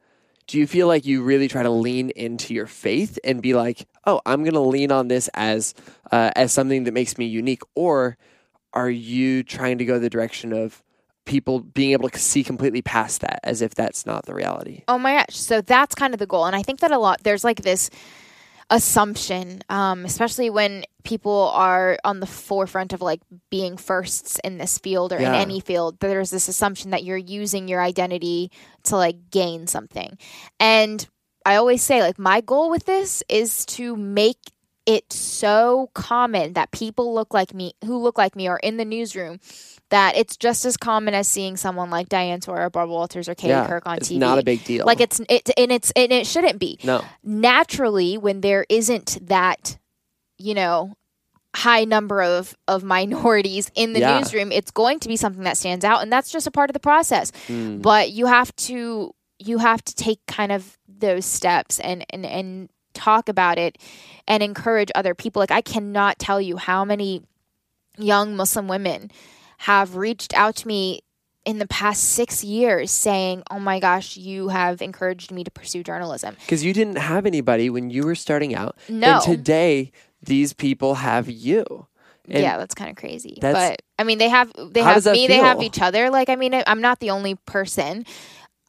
[0.47, 3.87] Do you feel like you really try to lean into your faith and be like,
[4.07, 5.75] oh, I'm going to lean on this as
[6.11, 8.17] uh, as something that makes me unique, or
[8.73, 10.83] are you trying to go the direction of
[11.25, 14.83] people being able to see completely past that as if that's not the reality?
[14.89, 15.37] Oh my gosh.
[15.37, 16.47] So that's kind of the goal.
[16.47, 17.91] And I think that a lot, there's like this
[18.71, 24.79] assumption, um, especially when people are on the forefront of like being firsts in this
[24.79, 28.51] field or in any field, there's this assumption that you're using your identity
[28.85, 30.17] to like gain something.
[30.59, 31.07] And
[31.45, 34.39] I always say, like, my goal with this is to make
[34.95, 38.85] it so common that people look like me who look like me are in the
[38.85, 39.39] newsroom
[39.91, 43.35] that it's just as common as seeing someone like Diane Sawyer, or Barbara Walters, or
[43.35, 44.19] Katie yeah, Couric on it's TV.
[44.19, 44.87] not a big deal.
[44.87, 46.79] Like it's it and it's and it shouldn't be.
[46.85, 49.79] no, Naturally, when there isn't that,
[50.39, 50.95] you know,
[51.57, 54.19] high number of of minorities in the Yeah.
[54.19, 56.75] newsroom, it's going to be something that stands out, and that's just a part of
[56.75, 57.33] the process.
[57.49, 57.83] Mm.
[57.83, 62.69] But you have to you have to take kind of those steps and and and
[62.95, 63.79] talk about it
[64.27, 65.41] and encourage other people.
[65.41, 67.23] Like I cannot tell you how many
[67.99, 69.11] young Muslim women
[69.59, 71.03] have reached out to me
[71.45, 75.83] in the past six years saying, Oh my gosh, you have encouraged me to pursue
[75.83, 76.37] journalism.
[76.41, 78.77] because you didn't have anybody when you were starting out.
[78.89, 79.15] No.
[79.15, 81.87] and today these people have you.
[82.29, 83.39] And yeah, that's kind of crazy.
[83.41, 86.11] But I mean, they have they have me, they have each other.
[86.11, 88.07] Like I mean, I'm not the only person,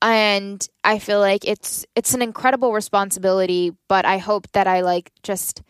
[0.02, 3.72] and I feel like it's it's an incredible responsibility.
[3.88, 5.62] But I hope that I like just,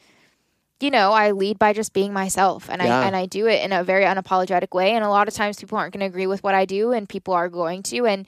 [0.79, 2.99] you know, I lead by just being myself, and Yeah.
[2.99, 4.91] I and I do it in a very unapologetic way.
[4.93, 7.07] And a lot of times, people aren't going to agree with what I do, and
[7.07, 8.27] people are going to, and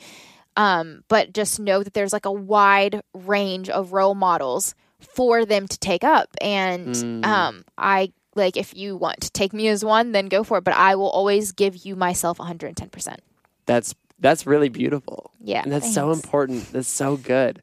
[0.55, 5.67] um, but just know that there's like a wide range of role models for them
[5.67, 7.25] to take up and Mm.
[7.25, 10.63] um i like if you want to take me as one then go for it
[10.63, 13.17] but i will always give you myself 110%
[13.65, 15.29] that's that's really beautiful.
[15.39, 16.71] yeah and that's so important.
[16.71, 17.61] That's so good.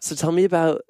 [0.00, 0.82] So tell me about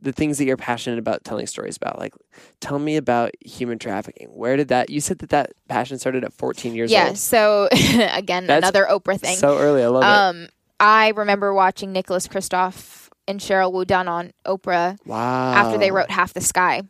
[0.00, 1.98] the things that you're passionate about telling stories about.
[1.98, 2.14] Like,
[2.60, 4.28] tell me about human trafficking.
[4.28, 4.90] Where did that?
[4.90, 7.10] You said that that passion started at 14 years yeah old.
[7.10, 7.14] Yeah.
[7.16, 7.68] So
[8.12, 10.06] again That's another oprah thing So early, I love it.
[10.06, 10.48] um
[10.80, 15.52] i remember watching Nicholas Kristof and Sheryl WuDunn on oprah Wow.
[15.54, 16.82] after they wrote half the sky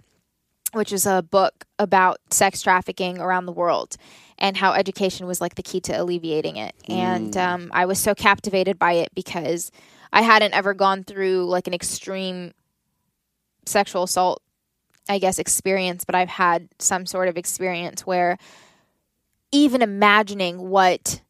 [0.72, 3.96] which is a book about sex trafficking around the world
[4.42, 6.74] and how education was like the key to alleviating it.
[6.88, 9.70] And um, I was so captivated by it because
[10.12, 12.52] I hadn't ever gone through like an extreme
[13.64, 14.42] sexual assault,
[15.08, 18.36] I guess, experience, but I've had some sort of experience where
[19.52, 21.22] even imagining what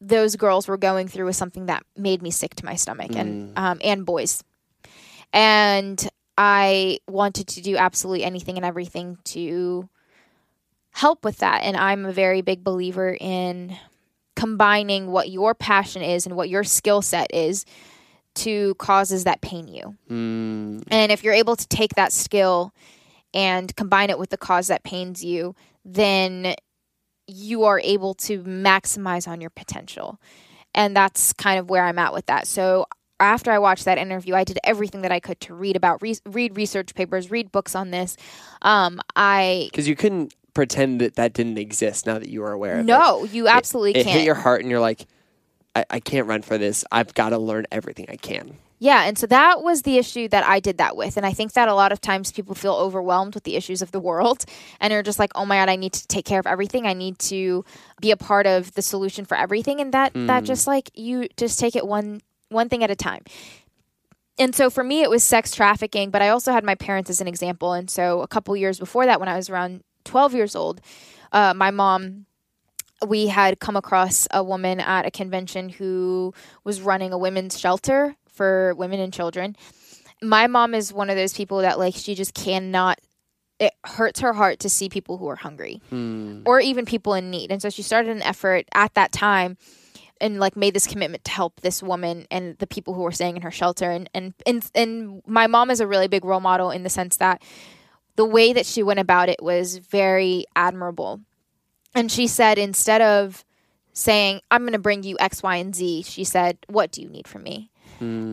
[0.00, 3.52] those girls were going through was something that made me sick to my stomach and
[3.58, 4.42] um, and boys.
[5.34, 6.08] And
[6.38, 9.88] I wanted to do absolutely anything and everything to
[10.98, 11.62] help with that.
[11.62, 13.76] And I'm a very big believer in
[14.34, 17.64] combining what your passion is and what your skill set is
[18.34, 19.96] to causes that pain you.
[20.10, 22.72] Mm, And if you're able to take that skill
[23.32, 26.54] and combine it with the cause that pains you, then
[27.28, 30.20] you are able to maximize on your potential.
[30.74, 32.46] And that's kind of where I'm at with that.
[32.46, 32.86] So
[33.20, 36.18] after I watched that interview, I did everything that I could to read about, re-
[36.26, 38.16] read research papers, read books on this.
[38.62, 42.74] Um, I because you couldn't pretend that that didn't exist now that you are aware
[42.74, 42.86] of it.
[42.86, 44.16] no, you absolutely It can't.
[44.16, 45.06] hit your heart, and you're like,
[45.76, 46.84] I, I can't run for this.
[46.90, 48.56] I've got to learn everything I can.
[48.80, 51.16] Yeah, and so that was the issue that I did that with.
[51.16, 53.92] And I think that a lot of times people feel overwhelmed with the issues of
[53.92, 54.46] the world
[54.80, 56.88] and are just like, "Oh my god, I need to take care of everything.
[56.88, 57.64] I need to
[58.00, 60.44] be a part of the solution for everything." And that that hmm.
[60.44, 63.22] just like you just take it one one thing at a time.
[64.40, 67.20] And so for me it was sex trafficking, but I also had my parents as
[67.20, 67.74] an example.
[67.74, 70.80] And so a couple years before that when I was around 12 years old,
[71.32, 72.26] uh, my mom
[73.06, 78.16] we had come across a woman at a convention who was running a women's shelter
[78.28, 79.54] for women and children.
[80.20, 82.98] My mom is one of those people that like she just cannot
[83.60, 85.80] it hurts her heart to see people who are hungry
[86.46, 87.50] or even people in need.
[87.52, 89.56] And so she started an effort at that time
[90.20, 93.36] and like made this commitment to help this woman and the people who were staying
[93.36, 96.70] in her shelter and and and, and my mom is a really big role model
[96.70, 97.42] in the sense that
[98.18, 101.20] the way that she went about it was very admirable.
[101.94, 103.44] And she said instead of
[103.92, 107.08] saying I'm going to bring you X Y and Z, she said what do you
[107.08, 107.70] need from me?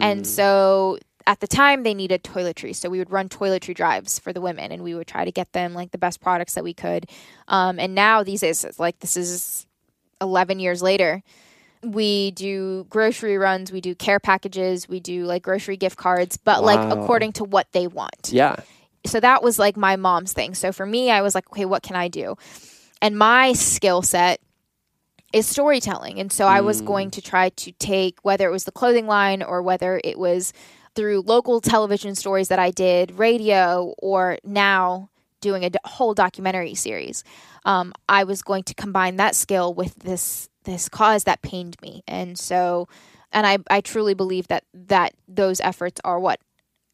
[0.02, 0.98] And so
[1.28, 4.72] at the time they needed toiletries so we would run toiletry drives for the women
[4.72, 7.08] and we would try to get them like the best products that we could
[7.48, 9.66] um, and now these days like this is
[10.22, 11.24] 11 years later
[11.84, 16.64] we do grocery runs we do care packages we do like grocery gift cards but
[16.64, 18.58] like according to what they want Yeah.
[19.06, 20.56] So that was like my mom's thing.
[20.56, 22.36] So for me, I was like, okay, what can I do?
[23.02, 24.40] And my skill set
[25.34, 26.20] is storytelling.
[26.20, 29.44] And so I was going to try to take whether it was the clothing line
[29.44, 30.54] or whether it was
[30.96, 35.10] through local television stories that I did, radio, or now
[35.42, 37.24] doing a whole documentary series.
[37.66, 42.02] Um, I was going to combine that skill with this this cause that pained me,
[42.08, 42.88] and so,
[43.32, 46.40] and I I truly believe that that those efforts are what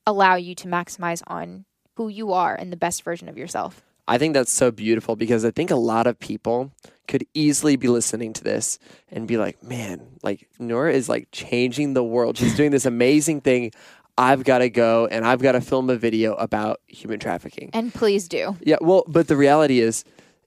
[0.06, 1.64] allow you to maximize on
[1.96, 3.82] who you are and the best version of yourself.
[4.08, 6.72] I think that's so beautiful because I think a lot of people
[7.08, 8.80] could easily be listening to this
[9.10, 12.38] and be like, man, like Noor is like changing the world.
[12.38, 13.72] She's doing this amazing thing.
[14.18, 17.70] I've got to go and I've got to film a video about human trafficking.
[17.74, 18.58] And please do.
[18.62, 20.04] Yeah, well, but the reality is,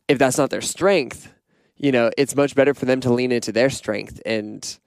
[0.08, 1.32] if that's not their strength,
[1.76, 4.78] you know, it's much better for them to lean into their strength and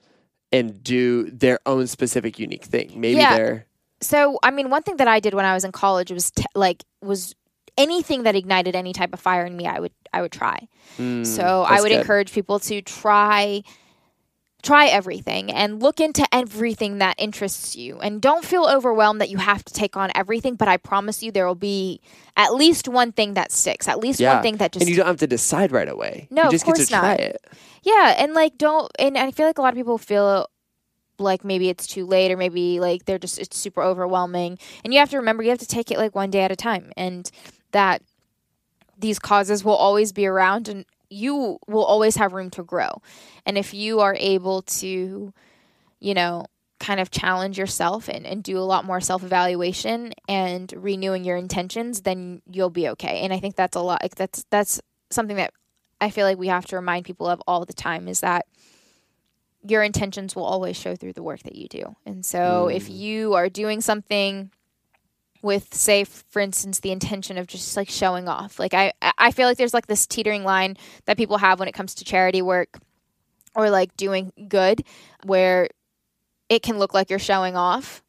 [0.51, 2.93] and do their own specific unique thing.
[2.95, 3.35] Maybe Yeah.
[3.35, 3.65] they're
[4.01, 6.43] So, I mean, one thing that I did when I was in college was t-
[6.55, 7.35] like was
[7.77, 10.67] anything that ignited any type of fire in me, I would I would try.
[10.97, 11.99] Hmm, so, I would good.
[11.99, 13.63] encourage people to try
[14.63, 19.37] try everything and look into everything that interests you and don't feel overwhelmed that you
[19.37, 22.01] have to take on everything but i promise you there will be
[22.35, 24.95] at least one thing that sticks at least yeah, one thing that just and you
[24.95, 26.27] don't have to decide right away.
[26.31, 27.19] No, you of just get course to try not.
[27.19, 27.47] it.
[27.83, 30.47] Yeah, and like don't and I feel like a lot of people feel
[31.19, 34.57] like maybe it's too late or maybe like they're just it's super overwhelming.
[34.83, 36.55] And you have to remember you have to take it like one day at a
[36.55, 37.29] time and
[37.71, 38.01] that
[38.97, 43.01] these causes will always be around and you will always have room to grow.
[43.45, 45.33] And if you are able to,
[45.99, 46.45] you know,
[46.79, 51.37] kind of challenge yourself and, and do a lot more self evaluation and renewing your
[51.37, 53.21] intentions, then you'll be okay.
[53.21, 55.53] And I think that's a lot like that's that's something that
[55.99, 58.45] I feel like we have to remind people of all the time is that
[59.63, 61.95] your intentions will always show through the work that you do.
[62.05, 62.97] And so if mm.
[62.97, 64.51] you are doing something
[65.41, 69.47] with say for instance the intention of just like showing off like i i feel
[69.47, 72.79] like there's like this teetering line that people have when it comes to charity work
[73.55, 74.83] or like doing good
[75.25, 75.69] where
[76.49, 78.01] it can look like you're showing off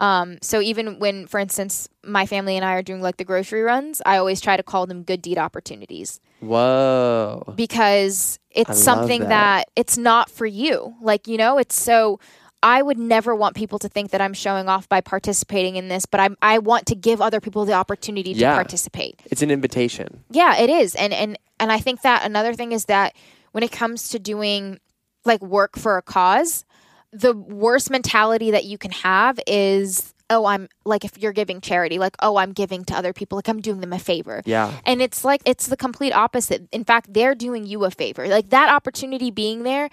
[0.00, 3.62] um, so even when for instance my family and i are doing like the grocery
[3.62, 7.52] runs i always try to call them good deed opportunities Whoa.
[7.56, 9.28] because it's love something that.
[9.28, 9.68] that.
[9.76, 10.94] it's not for you.
[11.00, 12.18] Like, you know, it's so
[12.62, 16.06] I would never want people to think that I'm showing off by participating in this,
[16.06, 18.54] but I I want to give other people the opportunity to Yeah.
[18.54, 19.20] participate.
[19.26, 20.24] It's an invitation.
[20.30, 20.94] Yeah, it is.
[20.94, 23.14] And and and I think that another thing is that
[23.52, 24.80] when it comes to doing
[25.24, 26.64] like work for a cause,
[27.12, 31.98] the worst mentality that you can have is oh, I'm like if you're giving charity,
[31.98, 34.42] like oh, I'm giving to other people, like I'm doing them a favor.
[34.46, 34.72] Yeah.
[34.86, 36.68] And it's like it's the complete opposite.
[36.70, 38.28] In fact, they're doing you a favor.
[38.28, 39.90] Like that opportunity being there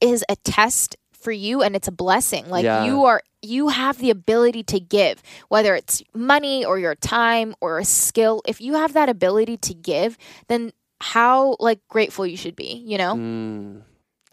[0.00, 2.48] is a test for you and it's a blessing.
[2.48, 2.84] Like Yeah.
[2.84, 7.78] you are you have the ability to give, whether it's money or your time or
[7.78, 8.42] a skill.
[8.46, 12.98] If you have that ability to give, then how like grateful you should be, you
[12.98, 13.14] know?
[13.14, 13.82] Mm.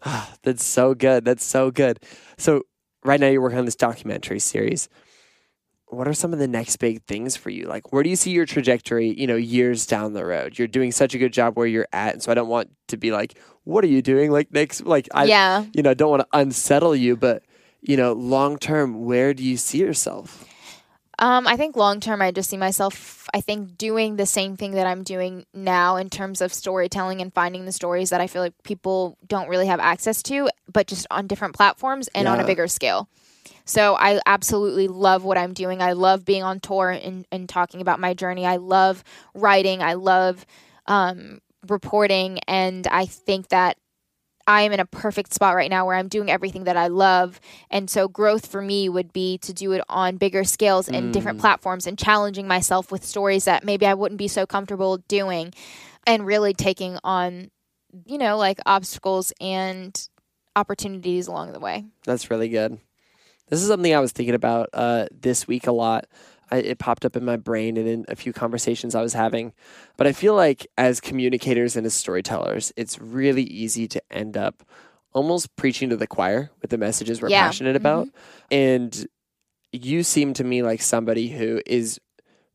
[0.42, 1.24] That's so good.
[1.24, 2.00] That's so good.
[2.38, 2.62] So
[3.04, 4.88] right now you're working on this documentary series.
[5.88, 7.66] What are some of the next big things for you?
[7.66, 10.58] Like where do you see your trajectory, you know, years down the road?
[10.58, 12.96] You're doing such a good job where you're at, and so I don't want to
[12.96, 15.64] be like, what are you doing like next like I yeah.
[15.72, 17.44] you know, don't want to unsettle you, but
[17.82, 20.44] you know, long term, where do you see yourself?
[21.18, 24.72] Um, I think long term, I just see myself, I think, doing the same thing
[24.72, 28.42] that I'm doing now in terms of storytelling and finding the stories that I feel
[28.42, 32.44] like people don't really have access to, but just on different platforms and on a
[32.44, 33.08] bigger scale.
[33.64, 35.82] So I absolutely love what I'm doing.
[35.82, 38.46] I love being on tour and, and talking about my journey.
[38.46, 39.02] I love
[39.34, 39.82] writing.
[39.82, 40.44] I love
[40.86, 42.38] um, reporting.
[42.46, 43.76] And I think that
[44.46, 47.40] I am in a perfect spot right now where I'm doing everything that I love.
[47.70, 51.40] And so growth for me would be to do it on bigger scales and different
[51.40, 55.52] platforms and challenging myself with stories that maybe I wouldn't be so comfortable doing
[56.06, 57.50] and really taking on,
[58.04, 60.08] you know, like obstacles and
[60.54, 61.84] opportunities along the way.
[62.04, 62.78] That's really good.
[63.48, 66.06] This is something I was thinking about uh, this week a lot.
[66.50, 69.52] I, it popped up in my brain and in a few conversations I was having.
[69.96, 74.62] But I feel like as communicators and as storytellers, it's really easy to end up
[75.12, 77.46] almost preaching to the choir with the messages we're Yeah.
[77.46, 78.06] passionate about.
[78.06, 78.54] Mm-hmm.
[78.54, 79.06] And
[79.72, 81.98] you seem to me like somebody who is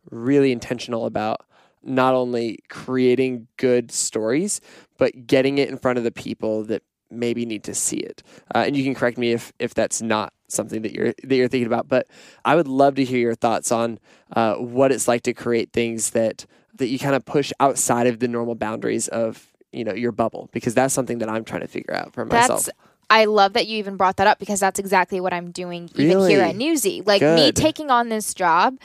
[0.10, 1.42] really intentional about
[1.84, 4.62] not only creating good stories,
[4.98, 8.24] but getting it in front of the people that maybe need to see it.
[8.54, 11.48] Uh, and you can correct me if if that's not something that you're that you're
[11.48, 11.88] thinking about.
[11.88, 12.08] But
[12.46, 14.00] I would love to hear your thoughts on
[14.36, 16.46] uh, what it's like to create things that
[16.76, 20.50] that you kind of push outside of the normal boundaries of you know your bubble
[20.52, 22.66] because that's something that I'm trying to figure out for myself.
[22.66, 22.78] That's
[23.10, 26.30] I love that you even brought that up because that's exactly what I'm doing even
[26.30, 27.02] here at Newsy.
[27.06, 28.80] Like me taking on this job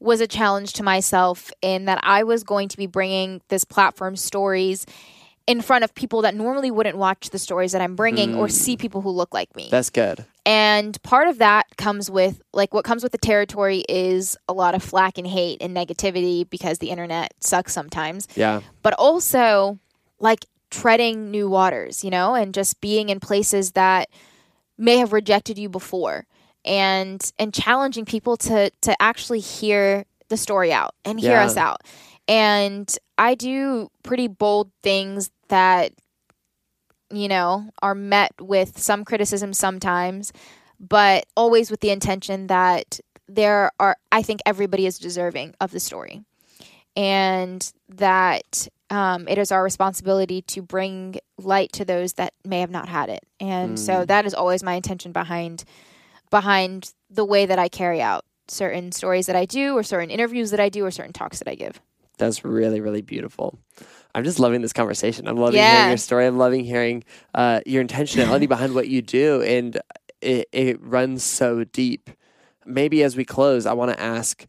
[0.00, 4.16] was a challenge to myself in that I was going to be bringing this platform
[4.16, 4.84] stories
[5.50, 8.76] in front of people that normally wouldn't watch the stories that I'm bringing or see
[8.76, 8.78] mm.
[8.78, 9.66] people who look like me.
[9.68, 10.24] That's good.
[10.46, 14.76] And part of that comes with, like, what comes with the territory is a lot
[14.76, 18.28] of flack and hate and negativity because the internet sucks sometimes.
[18.36, 18.60] Yeah.
[18.84, 19.80] But also,
[20.20, 24.08] like, treading new waters, you know, and just being in places that
[24.78, 26.26] may have rejected you before
[26.64, 31.44] and and challenging people to to actually hear the story out and hear Yeah.
[31.44, 31.82] us out.
[32.30, 35.90] And I do pretty bold things that
[37.12, 40.32] you know are met with some criticism sometimes,
[40.78, 45.80] but always with the intention that there are I think everybody is deserving of the
[45.80, 46.22] story.
[46.96, 52.70] And that um, it is our responsibility to bring light to those that may have
[52.70, 53.24] not had it.
[53.40, 55.64] And so that is always my intention behind
[56.30, 60.52] behind the way that I carry out certain stories that I do or certain interviews
[60.52, 61.80] that I do or certain talks that I give.
[62.20, 63.58] That's really, really beautiful.
[64.14, 65.26] I'm just loving this conversation.
[65.26, 65.72] I'm loving Yeah.
[65.72, 66.26] hearing your story.
[66.26, 67.02] I'm loving hearing
[67.34, 69.80] uh, your intentionality behind what you do, and
[70.20, 72.10] it, it runs so deep.
[72.66, 74.46] Maybe as we close, I want to ask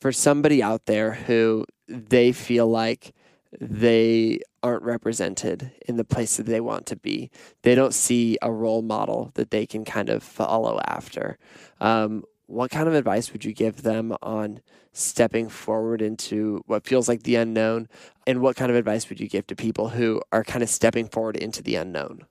[0.00, 3.12] for somebody out there who they feel like
[3.60, 7.30] they aren't represented in the place that they want to be.
[7.62, 11.36] They don't see a role model that they can kind of follow after.
[11.80, 14.60] Um, what kind of advice would you give them on
[14.92, 17.88] stepping forward into what feels like the unknown?
[18.26, 21.08] And what kind of advice would you give to people who are kind of stepping
[21.08, 22.26] forward into the unknown?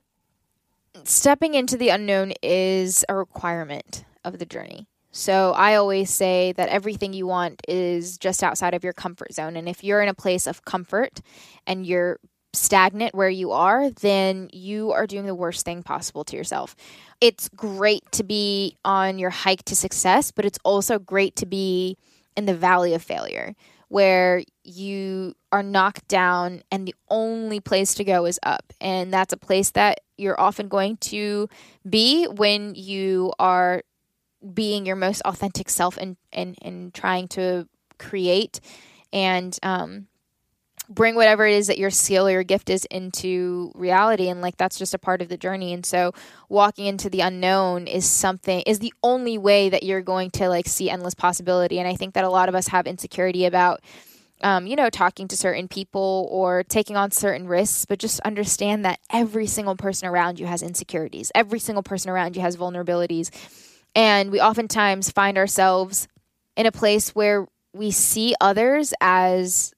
[1.04, 4.86] stepping into the unknown is a requirement of the journey.
[5.12, 9.56] So I always say that everything you want is just outside of your comfort zone.
[9.56, 11.20] And if you're in a place of comfort
[11.66, 12.20] and you're
[12.52, 16.74] stagnant where you are, then you are doing the worst thing possible to yourself.
[17.20, 21.96] It's great to be on your hike to success, but it's also great to be
[22.36, 23.54] in the valley of failure
[23.88, 28.72] where you are knocked down and the only place to go is up.
[28.80, 31.48] And that's a place that you're often going to
[31.88, 33.82] be when you are
[34.54, 38.60] being your most authentic self and and, and trying to create
[39.12, 40.06] and um
[40.90, 44.56] bring whatever it is that your skill or your gift is into reality and like
[44.56, 45.72] that's just a part of the journey.
[45.72, 46.12] And so
[46.48, 50.66] walking into the unknown is something is the only way that you're going to like
[50.66, 51.78] see endless possibility.
[51.78, 53.80] And i think that a lot of us have insecurity about
[54.42, 58.84] um, you know talking to certain people or taking on certain risks but just understand
[58.84, 61.30] that every single person around you has insecurities.
[61.34, 63.30] Every single person around you has vulnerabilities.
[63.94, 66.08] And we oftentimes find ourselves
[66.56, 69.72] in a place where we see others as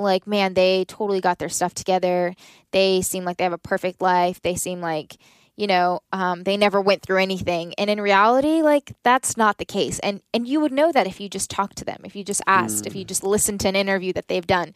[0.00, 2.34] like, man, they totally got their stuff together.
[2.72, 4.40] They seem like they have a perfect life.
[4.42, 5.16] They seem like,
[5.56, 7.74] you know, um, they never went through anything.
[7.78, 9.98] And in reality, like that's not the case.
[9.98, 12.42] And and you would know that if you just talked to them, if you just
[12.46, 14.72] asked, if you just listened to an interview that they've done.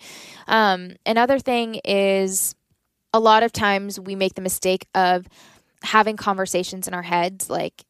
[0.49, 2.57] Um, another thing is
[3.13, 5.29] a lot of times we make the mistake of
[5.83, 7.85] having conversations in our heads, like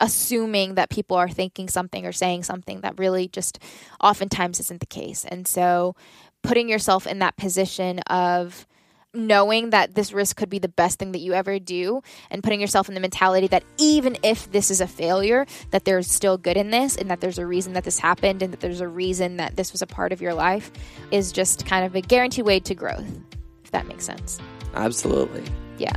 [0.00, 3.58] assuming that people are thinking something or saying something that really just
[4.02, 5.24] oftentimes isn't the case.
[5.24, 5.96] And so
[6.42, 8.66] putting yourself in that position of
[9.14, 12.60] knowing that this risk could be the best thing that you ever do and putting
[12.60, 16.56] yourself in the mentality that even if this is a failure that there's still good
[16.58, 19.38] in this and that there's a reason that this happened and that there's a reason
[19.38, 20.70] that this was a part of your life
[21.10, 23.18] is just kind of a guaranteed way to growth
[23.64, 24.38] if that makes sense
[24.74, 25.42] Absolutely.
[25.78, 25.96] yeah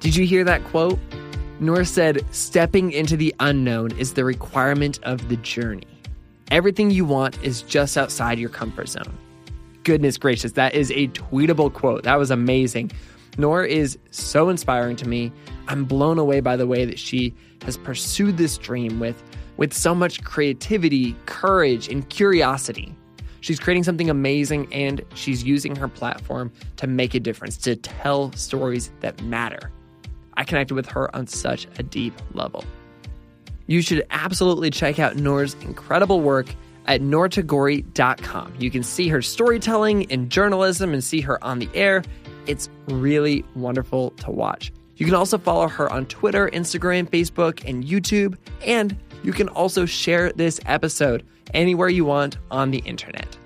[0.00, 0.98] Did you hear that quote?
[1.62, 5.86] Noor said, Stepping into the unknown is the requirement of the journey.
[6.50, 9.16] Everything you want is just outside your comfort zone.
[9.84, 12.02] Goodness gracious, that is a tweetable quote.
[12.02, 12.90] That was amazing.
[13.38, 15.30] Noor is so inspiring to me.
[15.68, 17.32] I'm blown away by the way that she
[17.62, 19.22] has pursued this dream with,
[19.56, 22.92] with so much creativity, courage, and curiosity.
[23.40, 28.32] She's creating something amazing and she's using her platform to make a difference, to tell
[28.32, 29.70] stories that matter.
[30.34, 32.64] I connected with her on such a deep level.
[33.66, 36.46] You should absolutely check out Noor's incredible work
[36.86, 38.54] at noortagouri.com.
[38.58, 42.02] You can see her storytelling and journalism and see her on the air.
[42.46, 44.72] It's really wonderful to watch.
[44.96, 48.36] You can also follow her on Twitter, Instagram, Facebook, and YouTube.
[48.64, 51.24] And you can also share this episode
[51.54, 53.38] anywhere you want on the internet.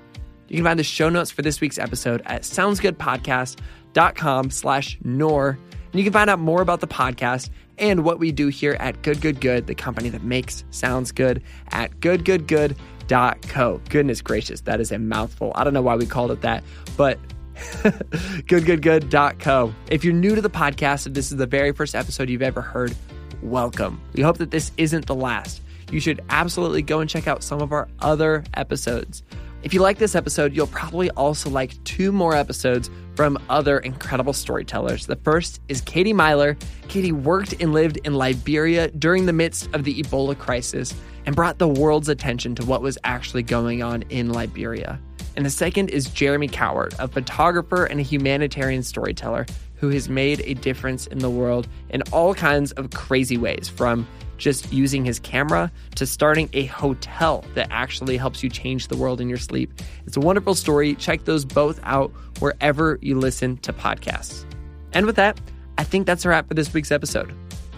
[0.49, 5.59] You can find the show notes for this week's episode at soundsgoodpodcast.com slash noor.
[5.93, 9.03] And you can find out more about the podcast and what we do here at
[9.03, 13.80] Good Good Good, the company that makes sounds good at goodgoodgood.co.
[13.89, 15.53] Goodness gracious, that is a mouthful.
[15.55, 16.64] I don't know why we called it that,
[16.97, 17.18] but
[17.57, 19.74] goodgoodgood.co.
[19.91, 22.61] If you're new to the podcast, if this is the very first episode you've ever
[22.61, 22.95] heard,
[23.43, 24.01] welcome.
[24.14, 25.62] We hope that this isn't the last.
[25.91, 29.22] You should absolutely go and check out some of our other episodes.
[29.66, 34.32] If you like this episode, you'll probably also like two more episodes from other incredible
[34.32, 35.06] storytellers.
[35.06, 36.56] The first is Katie Meyler.
[36.86, 40.94] Katie worked and lived in Liberia during the midst of the Ebola crisis
[41.26, 45.00] and brought the world's attention to what was actually going on in Liberia.
[45.34, 50.42] And the second is Jeremy Cowart, a photographer and a humanitarian storyteller who has made
[50.44, 54.06] a difference in the world in all kinds of crazy ways, from
[54.37, 59.20] just using his camera to starting a hotel that actually helps you change the world
[59.20, 59.72] in your sleep.
[60.07, 60.95] It's a wonderful story.
[60.95, 64.45] Check those both out wherever you listen to podcasts.
[64.93, 65.41] And with that,
[65.78, 67.34] I think that's a wrap for this week's episode.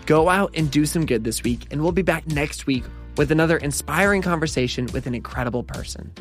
[0.07, 2.85] Go out and do some good this week, and we'll be back next week
[3.17, 6.13] with another inspiring conversation with an incredible person.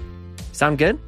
[0.51, 0.99] Sound good?